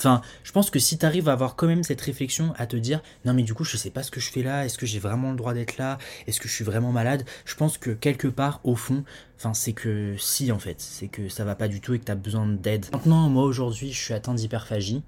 Enfin, 0.00 0.22
je 0.44 0.52
pense 0.52 0.70
que 0.70 0.78
si 0.78 0.96
tu 0.96 1.04
arrives 1.04 1.28
à 1.28 1.32
avoir 1.32 1.56
quand 1.56 1.66
même 1.66 1.82
cette 1.82 2.00
réflexion, 2.00 2.54
à 2.56 2.66
te 2.66 2.74
dire, 2.74 3.02
non 3.26 3.34
mais 3.34 3.42
du 3.42 3.52
coup 3.52 3.64
je 3.64 3.76
sais 3.76 3.90
pas 3.90 4.02
ce 4.02 4.10
que 4.10 4.18
je 4.18 4.30
fais 4.30 4.42
là, 4.42 4.64
est-ce 4.64 4.78
que 4.78 4.86
j'ai 4.86 4.98
vraiment 4.98 5.30
le 5.30 5.36
droit 5.36 5.52
d'être 5.52 5.76
là, 5.76 5.98
est-ce 6.26 6.40
que 6.40 6.48
je 6.48 6.54
suis 6.54 6.64
vraiment 6.64 6.90
malade, 6.90 7.26
je 7.44 7.54
pense 7.54 7.76
que 7.76 7.90
quelque 7.90 8.26
part, 8.26 8.60
au 8.64 8.76
fond, 8.76 9.04
enfin 9.36 9.52
c'est 9.52 9.74
que 9.74 10.14
si 10.16 10.52
en 10.52 10.58
fait, 10.58 10.76
c'est 10.80 11.08
que 11.08 11.28
ça 11.28 11.44
va 11.44 11.54
pas 11.54 11.68
du 11.68 11.82
tout 11.82 11.92
et 11.92 11.98
que 11.98 12.06
tu 12.06 12.12
as 12.12 12.14
besoin 12.14 12.46
d'aide. 12.46 12.86
Maintenant, 12.94 13.28
moi 13.28 13.44
aujourd'hui, 13.44 13.92
je 13.92 14.00
suis 14.00 14.14
atteint 14.14 14.32
d'hyperphagie. 14.32 15.02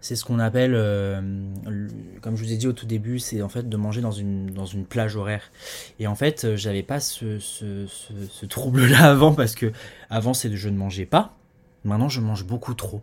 C'est 0.00 0.16
ce 0.16 0.24
qu'on 0.24 0.40
appelle, 0.40 0.74
euh, 0.74 1.20
comme 2.20 2.36
je 2.36 2.42
vous 2.42 2.52
ai 2.52 2.56
dit 2.56 2.66
au 2.66 2.72
tout 2.72 2.86
début, 2.86 3.20
c'est 3.20 3.42
en 3.42 3.48
fait 3.48 3.68
de 3.68 3.76
manger 3.76 4.00
dans 4.00 4.10
une, 4.10 4.50
dans 4.50 4.66
une 4.66 4.86
plage 4.86 5.14
horaire. 5.14 5.52
Et 6.00 6.08
en 6.08 6.16
fait, 6.16 6.44
euh, 6.44 6.56
j'avais 6.56 6.82
pas 6.82 6.98
ce, 6.98 7.38
ce, 7.38 7.86
ce, 7.86 8.46
trouble-là 8.46 9.04
avant 9.10 9.34
parce 9.34 9.54
que 9.54 9.70
avant, 10.10 10.34
c'est 10.34 10.54
je 10.54 10.68
ne 10.68 10.76
mangeais 10.76 11.06
pas. 11.06 11.36
Maintenant, 11.84 12.08
je 12.08 12.20
mange 12.20 12.44
beaucoup 12.44 12.74
trop. 12.74 13.02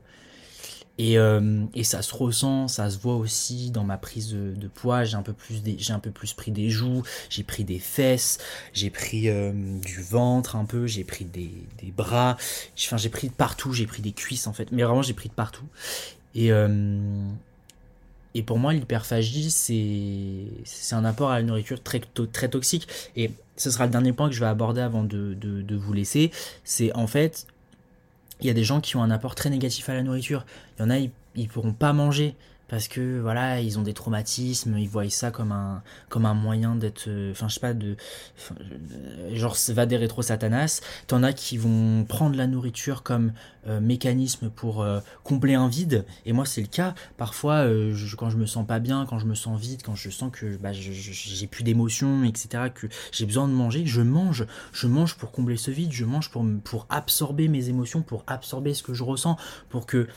Et, 0.99 1.17
euh, 1.17 1.65
et, 1.73 1.83
ça 1.83 2.03
se 2.03 2.13
ressent, 2.13 2.67
ça 2.67 2.89
se 2.89 2.99
voit 2.99 3.15
aussi 3.15 3.71
dans 3.71 3.83
ma 3.83 3.97
prise 3.97 4.33
de, 4.33 4.67
poids. 4.67 5.03
J'ai 5.05 5.15
un 5.15 5.23
peu 5.23 5.33
plus, 5.33 5.61
j'ai 5.77 5.93
un 5.93 5.99
peu 5.99 6.11
plus 6.11 6.33
pris 6.33 6.51
des 6.51 6.69
joues, 6.69 7.01
j'ai 7.29 7.43
pris 7.43 7.63
des 7.63 7.79
fesses, 7.79 8.37
j'ai 8.73 8.91
pris 8.91 9.27
euh, 9.27 9.51
du 9.53 10.03
ventre 10.03 10.55
un 10.55 10.65
peu, 10.65 10.85
j'ai 10.85 11.03
pris 11.03 11.25
des, 11.25 11.51
des 11.81 11.91
bras. 11.91 12.37
Enfin, 12.77 12.97
j'ai 12.97 13.09
pris 13.09 13.29
de 13.29 13.33
partout, 13.33 13.73
j'ai 13.73 13.87
pris 13.87 14.03
des 14.03 14.11
cuisses 14.11 14.45
en 14.45 14.53
fait. 14.53 14.71
Mais 14.71 14.83
vraiment, 14.83 15.01
j'ai 15.01 15.13
pris 15.13 15.29
de 15.29 15.33
partout. 15.33 15.65
Et 16.35 16.51
euh, 16.51 16.67
et 18.35 18.43
pour 18.43 18.59
moi, 18.59 18.73
l'hyperphagie, 18.73 19.49
c'est 19.49 20.45
c'est 20.63 20.95
un 20.95 21.05
apport 21.05 21.31
à 21.31 21.37
la 21.37 21.43
nourriture 21.43 21.81
très 21.81 22.01
très 22.31 22.49
toxique. 22.49 22.87
Et 23.15 23.31
ce 23.57 23.71
sera 23.71 23.85
le 23.85 23.91
dernier 23.91 24.13
point 24.13 24.29
que 24.29 24.35
je 24.35 24.39
vais 24.39 24.47
aborder 24.47 24.81
avant 24.81 25.03
de, 25.03 25.33
de, 25.33 25.61
de 25.61 25.75
vous 25.75 25.93
laisser. 25.93 26.31
C'est 26.63 26.93
en 26.95 27.07
fait 27.07 27.47
il 28.43 28.47
y 28.47 28.49
a 28.49 28.53
des 28.53 28.63
gens 28.63 28.81
qui 28.81 28.95
ont 28.97 29.03
un 29.03 29.11
apport 29.11 29.35
très 29.35 29.49
négatif 29.49 29.89
à 29.89 29.93
la 29.93 30.03
nourriture. 30.03 30.45
Il 30.77 30.81
y 30.81 30.85
en 30.85 30.89
a, 30.89 30.97
ils, 30.97 31.11
ils 31.35 31.47
pourront 31.47 31.73
pas 31.73 31.93
manger 31.93 32.35
parce 32.67 32.87
que 32.87 33.19
voilà 33.19 33.59
ils 33.61 33.77
ont 33.77 33.81
des 33.81 33.93
traumatismes 33.93 34.77
ils 34.77 34.87
voient 34.87 35.09
ça 35.09 35.31
comme 35.31 35.51
un 35.51 35.83
comme 36.09 36.25
un 36.25 36.33
moyen 36.33 36.75
d'être 36.75 37.05
euh, 37.07 37.31
enfin 37.31 37.47
je 37.47 37.55
sais 37.55 37.59
pas 37.59 37.73
de 37.73 37.95
euh, 38.51 39.35
genre 39.35 39.55
va 39.69 39.85
des 39.85 39.97
rétro 39.97 40.21
satanas. 40.21 40.81
T'en 41.07 41.23
as 41.23 41.33
qui 41.33 41.57
vont 41.57 42.05
prendre 42.05 42.35
la 42.35 42.47
nourriture 42.47 43.03
comme 43.03 43.33
euh, 43.67 43.79
mécanisme 43.79 44.49
pour 44.49 44.85
combler 45.23 45.55
un 45.55 45.67
vide. 45.67 46.05
Et 46.25 46.33
moi 46.33 46.45
c'est 46.45 46.61
le 46.61 46.67
cas. 46.67 46.95
Parfois 47.17 47.65
quand 48.17 48.29
je 48.29 48.37
me 48.37 48.45
sens 48.45 48.65
pas 48.65 48.79
bien 48.79 49.05
quand 49.05 49.19
je 49.19 49.25
me 49.25 49.35
sens 49.35 49.59
vide 49.59 49.81
quand 49.83 49.95
je 49.95 50.09
sens 50.09 50.31
que 50.31 50.57
bah, 50.57 50.71
j'ai 50.73 51.47
plus 51.47 51.63
d'émotions 51.63 52.23
etc 52.23 52.65
que 52.73 52.87
j'ai 53.11 53.25
besoin 53.25 53.47
de 53.47 53.53
manger 53.53 53.85
je 53.85 54.01
mange. 54.01 54.45
Je 54.71 54.87
mange 54.87 55.15
pour 55.15 55.31
combler 55.31 55.57
ce 55.57 55.71
vide. 55.71 55.91
Je 55.91 56.05
mange 56.05 56.29
pour 56.29 56.45
pour 56.63 56.85
absorber 56.89 57.47
mes 57.47 57.69
émotions 57.69 58.01
pour 58.01 58.23
absorber 58.27 58.73
ce 58.73 58.83
que 58.83 58.93
je 58.93 59.03
ressens 59.03 59.37
pour 59.69 59.85
que 59.85 60.07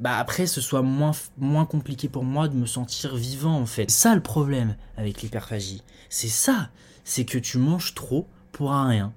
bah 0.00 0.16
après 0.18 0.46
ce 0.46 0.60
soit 0.60 0.82
moins, 0.82 1.12
moins 1.36 1.66
compliqué 1.66 2.08
pour 2.08 2.24
moi 2.24 2.48
de 2.48 2.56
me 2.56 2.66
sentir 2.66 3.16
vivant 3.16 3.60
en 3.60 3.66
fait. 3.66 3.90
Ça 3.90 4.14
le 4.14 4.22
problème 4.22 4.74
avec 4.96 5.22
l'hyperphagie. 5.22 5.82
C'est 6.08 6.28
ça. 6.28 6.70
C'est 7.04 7.24
que 7.24 7.38
tu 7.38 7.58
manges 7.58 7.94
trop 7.94 8.26
pour 8.50 8.70
rien. 8.72 9.12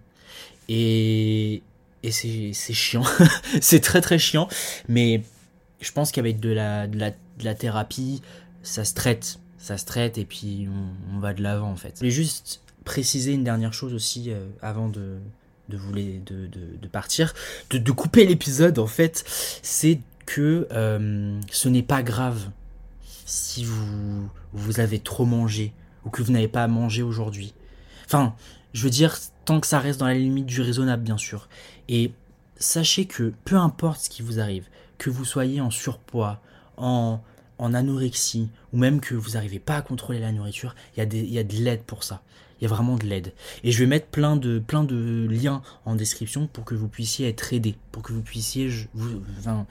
Et, 0.67 1.63
et 2.04 2.12
c'est 2.12 2.74
chiant. 2.74 3.04
c'est 3.62 3.80
très 3.80 4.02
très 4.02 4.19
chiant. 4.19 4.50
Mais 4.89 5.24
je 5.80 5.91
pense 5.91 6.12
qu'avec 6.12 6.39
de 6.39 6.50
la, 6.50 6.88
de, 6.88 7.00
la, 7.00 7.12
de 7.12 7.43
la 7.43 7.56
thérapie, 7.56 8.22
ça 8.62 8.84
se 8.84 8.93
traite. 8.93 9.39
Ça 9.58 9.78
se 9.78 9.86
traite 9.86 10.17
et 10.17 10.26
puis 10.26 10.67
on, 11.13 11.19
va 11.19 11.34
de 11.34 11.41
l'avant 11.41 11.72
en 11.72 11.78
fait. 11.78 11.93
Je 11.96 12.00
voulais 12.00 12.12
juste 12.12 12.62
préciser 12.84 13.32
une 13.32 13.46
dernière 13.46 13.74
chose 13.74 13.93
aussi 13.93 14.26
euh, 14.30 14.46
avant 14.62 14.89
de, 14.89 15.19
de, 15.69 15.78
vous 15.78 15.93
de, 15.93 16.19
de, 16.19 16.48
de 16.82 16.88
partir, 16.89 17.34
de, 17.69 17.78
de 17.78 17.91
couper 17.93 18.26
l'épisode 18.26 18.78
en 18.78 18.88
fait, 18.88 19.24
c'est 19.62 20.00
que 20.26 20.68
euh, 20.72 21.40
ce 21.52 21.70
n'est 21.70 21.84
pas 21.84 22.04
grave 22.04 22.50
si 23.26 23.64
vous, 23.64 24.30
vous 24.54 24.80
avez 24.80 25.00
trop 25.00 25.26
mangé 25.26 25.74
ou 26.06 26.10
que 26.10 26.22
vous 26.22 26.32
n'avez 26.32 26.48
pas 26.48 26.64
à 26.64 26.68
manger 26.68 27.02
aujourd'hui. 27.02 27.54
Enfin, 28.06 28.36
je 28.74 28.84
veux 28.84 28.90
dire, 28.90 29.18
tant 29.46 29.60
que 29.60 29.68
ça 29.68 29.80
reste 29.80 30.00
dans 30.00 30.08
la 30.08 30.14
limite 30.14 30.46
du 30.46 30.62
raisonnable, 30.62 31.04
bien 31.04 31.18
sûr. 31.18 31.48
Et 31.88 32.12
sachez 32.58 33.06
que 33.06 33.34
peu 33.46 33.56
importe 33.56 34.02
ce 34.02 34.10
qui 34.10 34.22
vous 34.22 34.40
arrive, 34.40 34.68
que 34.98 35.10
vous 35.10 35.26
soyez 35.26 35.62
en 35.62 35.72
surpoids, 35.72 36.42
en 36.78 37.20
anorexie, 37.60 38.50
ou 38.74 38.78
même 38.78 39.00
que 39.00 39.16
vous 39.16 39.32
n'arrivez 39.32 39.60
pas 39.60 39.78
à 39.78 39.82
contrôler 39.82 40.20
la 40.20 40.32
nourriture, 40.32 40.76
il 40.98 41.14
y, 41.14 41.34
y 41.34 41.40
a 41.40 41.44
de 41.44 41.56
l'aide 41.56 41.84
pour 41.84 42.04
ça. 42.04 42.22
Il 42.60 42.64
y 42.64 42.68
a 42.68 42.70
vraiment 42.70 42.96
de 42.96 43.06
l'aide. 43.06 43.34
Et 43.64 43.72
je 43.72 43.80
vais 43.80 43.86
mettre 43.86 44.08
plein 44.08 44.36
de, 44.36 44.60
plein 44.60 44.84
de 44.84 45.28
liens 45.30 45.62
en 45.86 45.96
description 45.96 46.48
pour 46.48 46.66
que 46.66 46.76
vous 46.76 46.88
puissiez 46.88 47.28
être 47.28 47.54
aidé, 47.54 47.76
pour 47.92 48.04
que 48.04 48.14
vous 48.14 48.22
puissiez 48.22 48.70
vous, 48.94 49.22
enfin, 49.40 49.66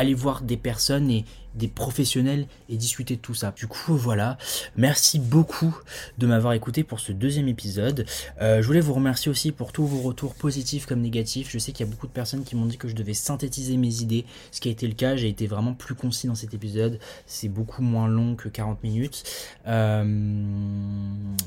aller 0.00 0.14
voir 0.14 0.40
des 0.40 0.56
personnes 0.56 1.10
et 1.10 1.26
des 1.54 1.68
professionnels 1.68 2.46
et 2.68 2.76
discuter 2.76 3.16
de 3.16 3.20
tout 3.20 3.34
ça. 3.34 3.52
Du 3.54 3.66
coup, 3.66 3.94
voilà. 3.96 4.38
Merci 4.76 5.18
beaucoup 5.18 5.76
de 6.16 6.26
m'avoir 6.26 6.54
écouté 6.54 6.84
pour 6.84 7.00
ce 7.00 7.12
deuxième 7.12 7.48
épisode. 7.48 8.06
Euh, 8.40 8.62
je 8.62 8.66
voulais 8.66 8.80
vous 8.80 8.94
remercier 8.94 9.30
aussi 9.30 9.52
pour 9.52 9.72
tous 9.72 9.84
vos 9.84 10.00
retours 10.00 10.34
positifs 10.34 10.86
comme 10.86 11.00
négatifs. 11.00 11.50
Je 11.50 11.58
sais 11.58 11.72
qu'il 11.72 11.84
y 11.84 11.88
a 11.88 11.92
beaucoup 11.92 12.06
de 12.06 12.12
personnes 12.12 12.44
qui 12.44 12.56
m'ont 12.56 12.66
dit 12.66 12.78
que 12.78 12.88
je 12.88 12.94
devais 12.94 13.14
synthétiser 13.14 13.76
mes 13.76 14.00
idées, 14.00 14.24
ce 14.52 14.60
qui 14.60 14.68
a 14.68 14.72
été 14.72 14.86
le 14.86 14.94
cas. 14.94 15.16
J'ai 15.16 15.28
été 15.28 15.46
vraiment 15.46 15.74
plus 15.74 15.94
concis 15.94 16.28
dans 16.28 16.34
cet 16.34 16.54
épisode. 16.54 16.98
C'est 17.26 17.48
beaucoup 17.48 17.82
moins 17.82 18.08
long 18.08 18.36
que 18.36 18.48
40 18.48 18.82
minutes. 18.82 19.24
Euh, 19.66 20.04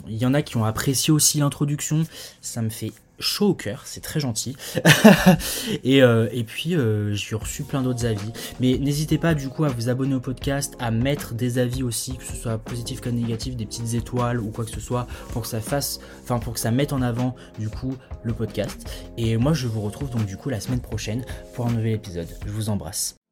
il 0.07 0.17
y 0.17 0.25
en 0.27 0.33
a 0.33 0.43
qui 0.43 0.57
ont 0.57 0.65
apprécié 0.65 1.11
aussi 1.11 1.39
l'introduction. 1.39 2.05
Ça 2.41 2.61
me 2.61 2.69
fait 2.69 2.91
chaud 3.23 3.49
au 3.49 3.53
cœur, 3.53 3.83
c'est 3.85 4.01
très 4.01 4.19
gentil. 4.19 4.55
et, 5.83 6.03
euh, 6.03 6.27
et, 6.31 6.43
puis 6.43 6.75
euh, 6.75 7.13
j'ai 7.13 7.35
reçu 7.35 7.63
plein 7.63 7.81
d'autres 7.81 8.05
avis. 8.05 8.31
Mais 8.59 8.77
n'hésitez 8.77 9.17
pas 9.17 9.33
du 9.33 9.49
coup 9.49 9.63
à 9.63 9.69
vous 9.69 9.89
abonner 9.89 10.15
au 10.15 10.19
podcast, 10.19 10.75
à 10.79 10.91
mettre 10.91 11.33
des 11.33 11.57
avis 11.57 11.83
aussi, 11.83 12.17
que 12.17 12.23
ce 12.23 12.35
soit 12.35 12.57
positif 12.57 13.01
comme 13.01 13.15
négatif, 13.15 13.55
des 13.55 13.65
petites 13.65 13.93
étoiles 13.93 14.39
ou 14.39 14.49
quoi 14.49 14.65
que 14.65 14.71
ce 14.71 14.79
soit, 14.79 15.07
pour 15.31 15.43
que 15.43 15.47
ça 15.47 15.61
fasse, 15.61 15.99
enfin 16.23 16.39
pour 16.39 16.53
que 16.53 16.59
ça 16.59 16.71
mette 16.71 16.93
en 16.93 17.01
avant 17.01 17.35
du 17.57 17.69
coup 17.69 17.95
le 18.23 18.33
podcast. 18.33 18.87
Et 19.17 19.37
moi 19.37 19.53
je 19.53 19.67
vous 19.67 19.81
retrouve 19.81 20.09
donc 20.09 20.25
du 20.25 20.37
coup 20.37 20.49
la 20.49 20.59
semaine 20.59 20.81
prochaine 20.81 21.23
pour 21.55 21.67
un 21.67 21.71
nouvel 21.71 21.93
épisode. 21.93 22.27
Je 22.45 22.51
vous 22.51 22.69
embrasse. 22.69 23.22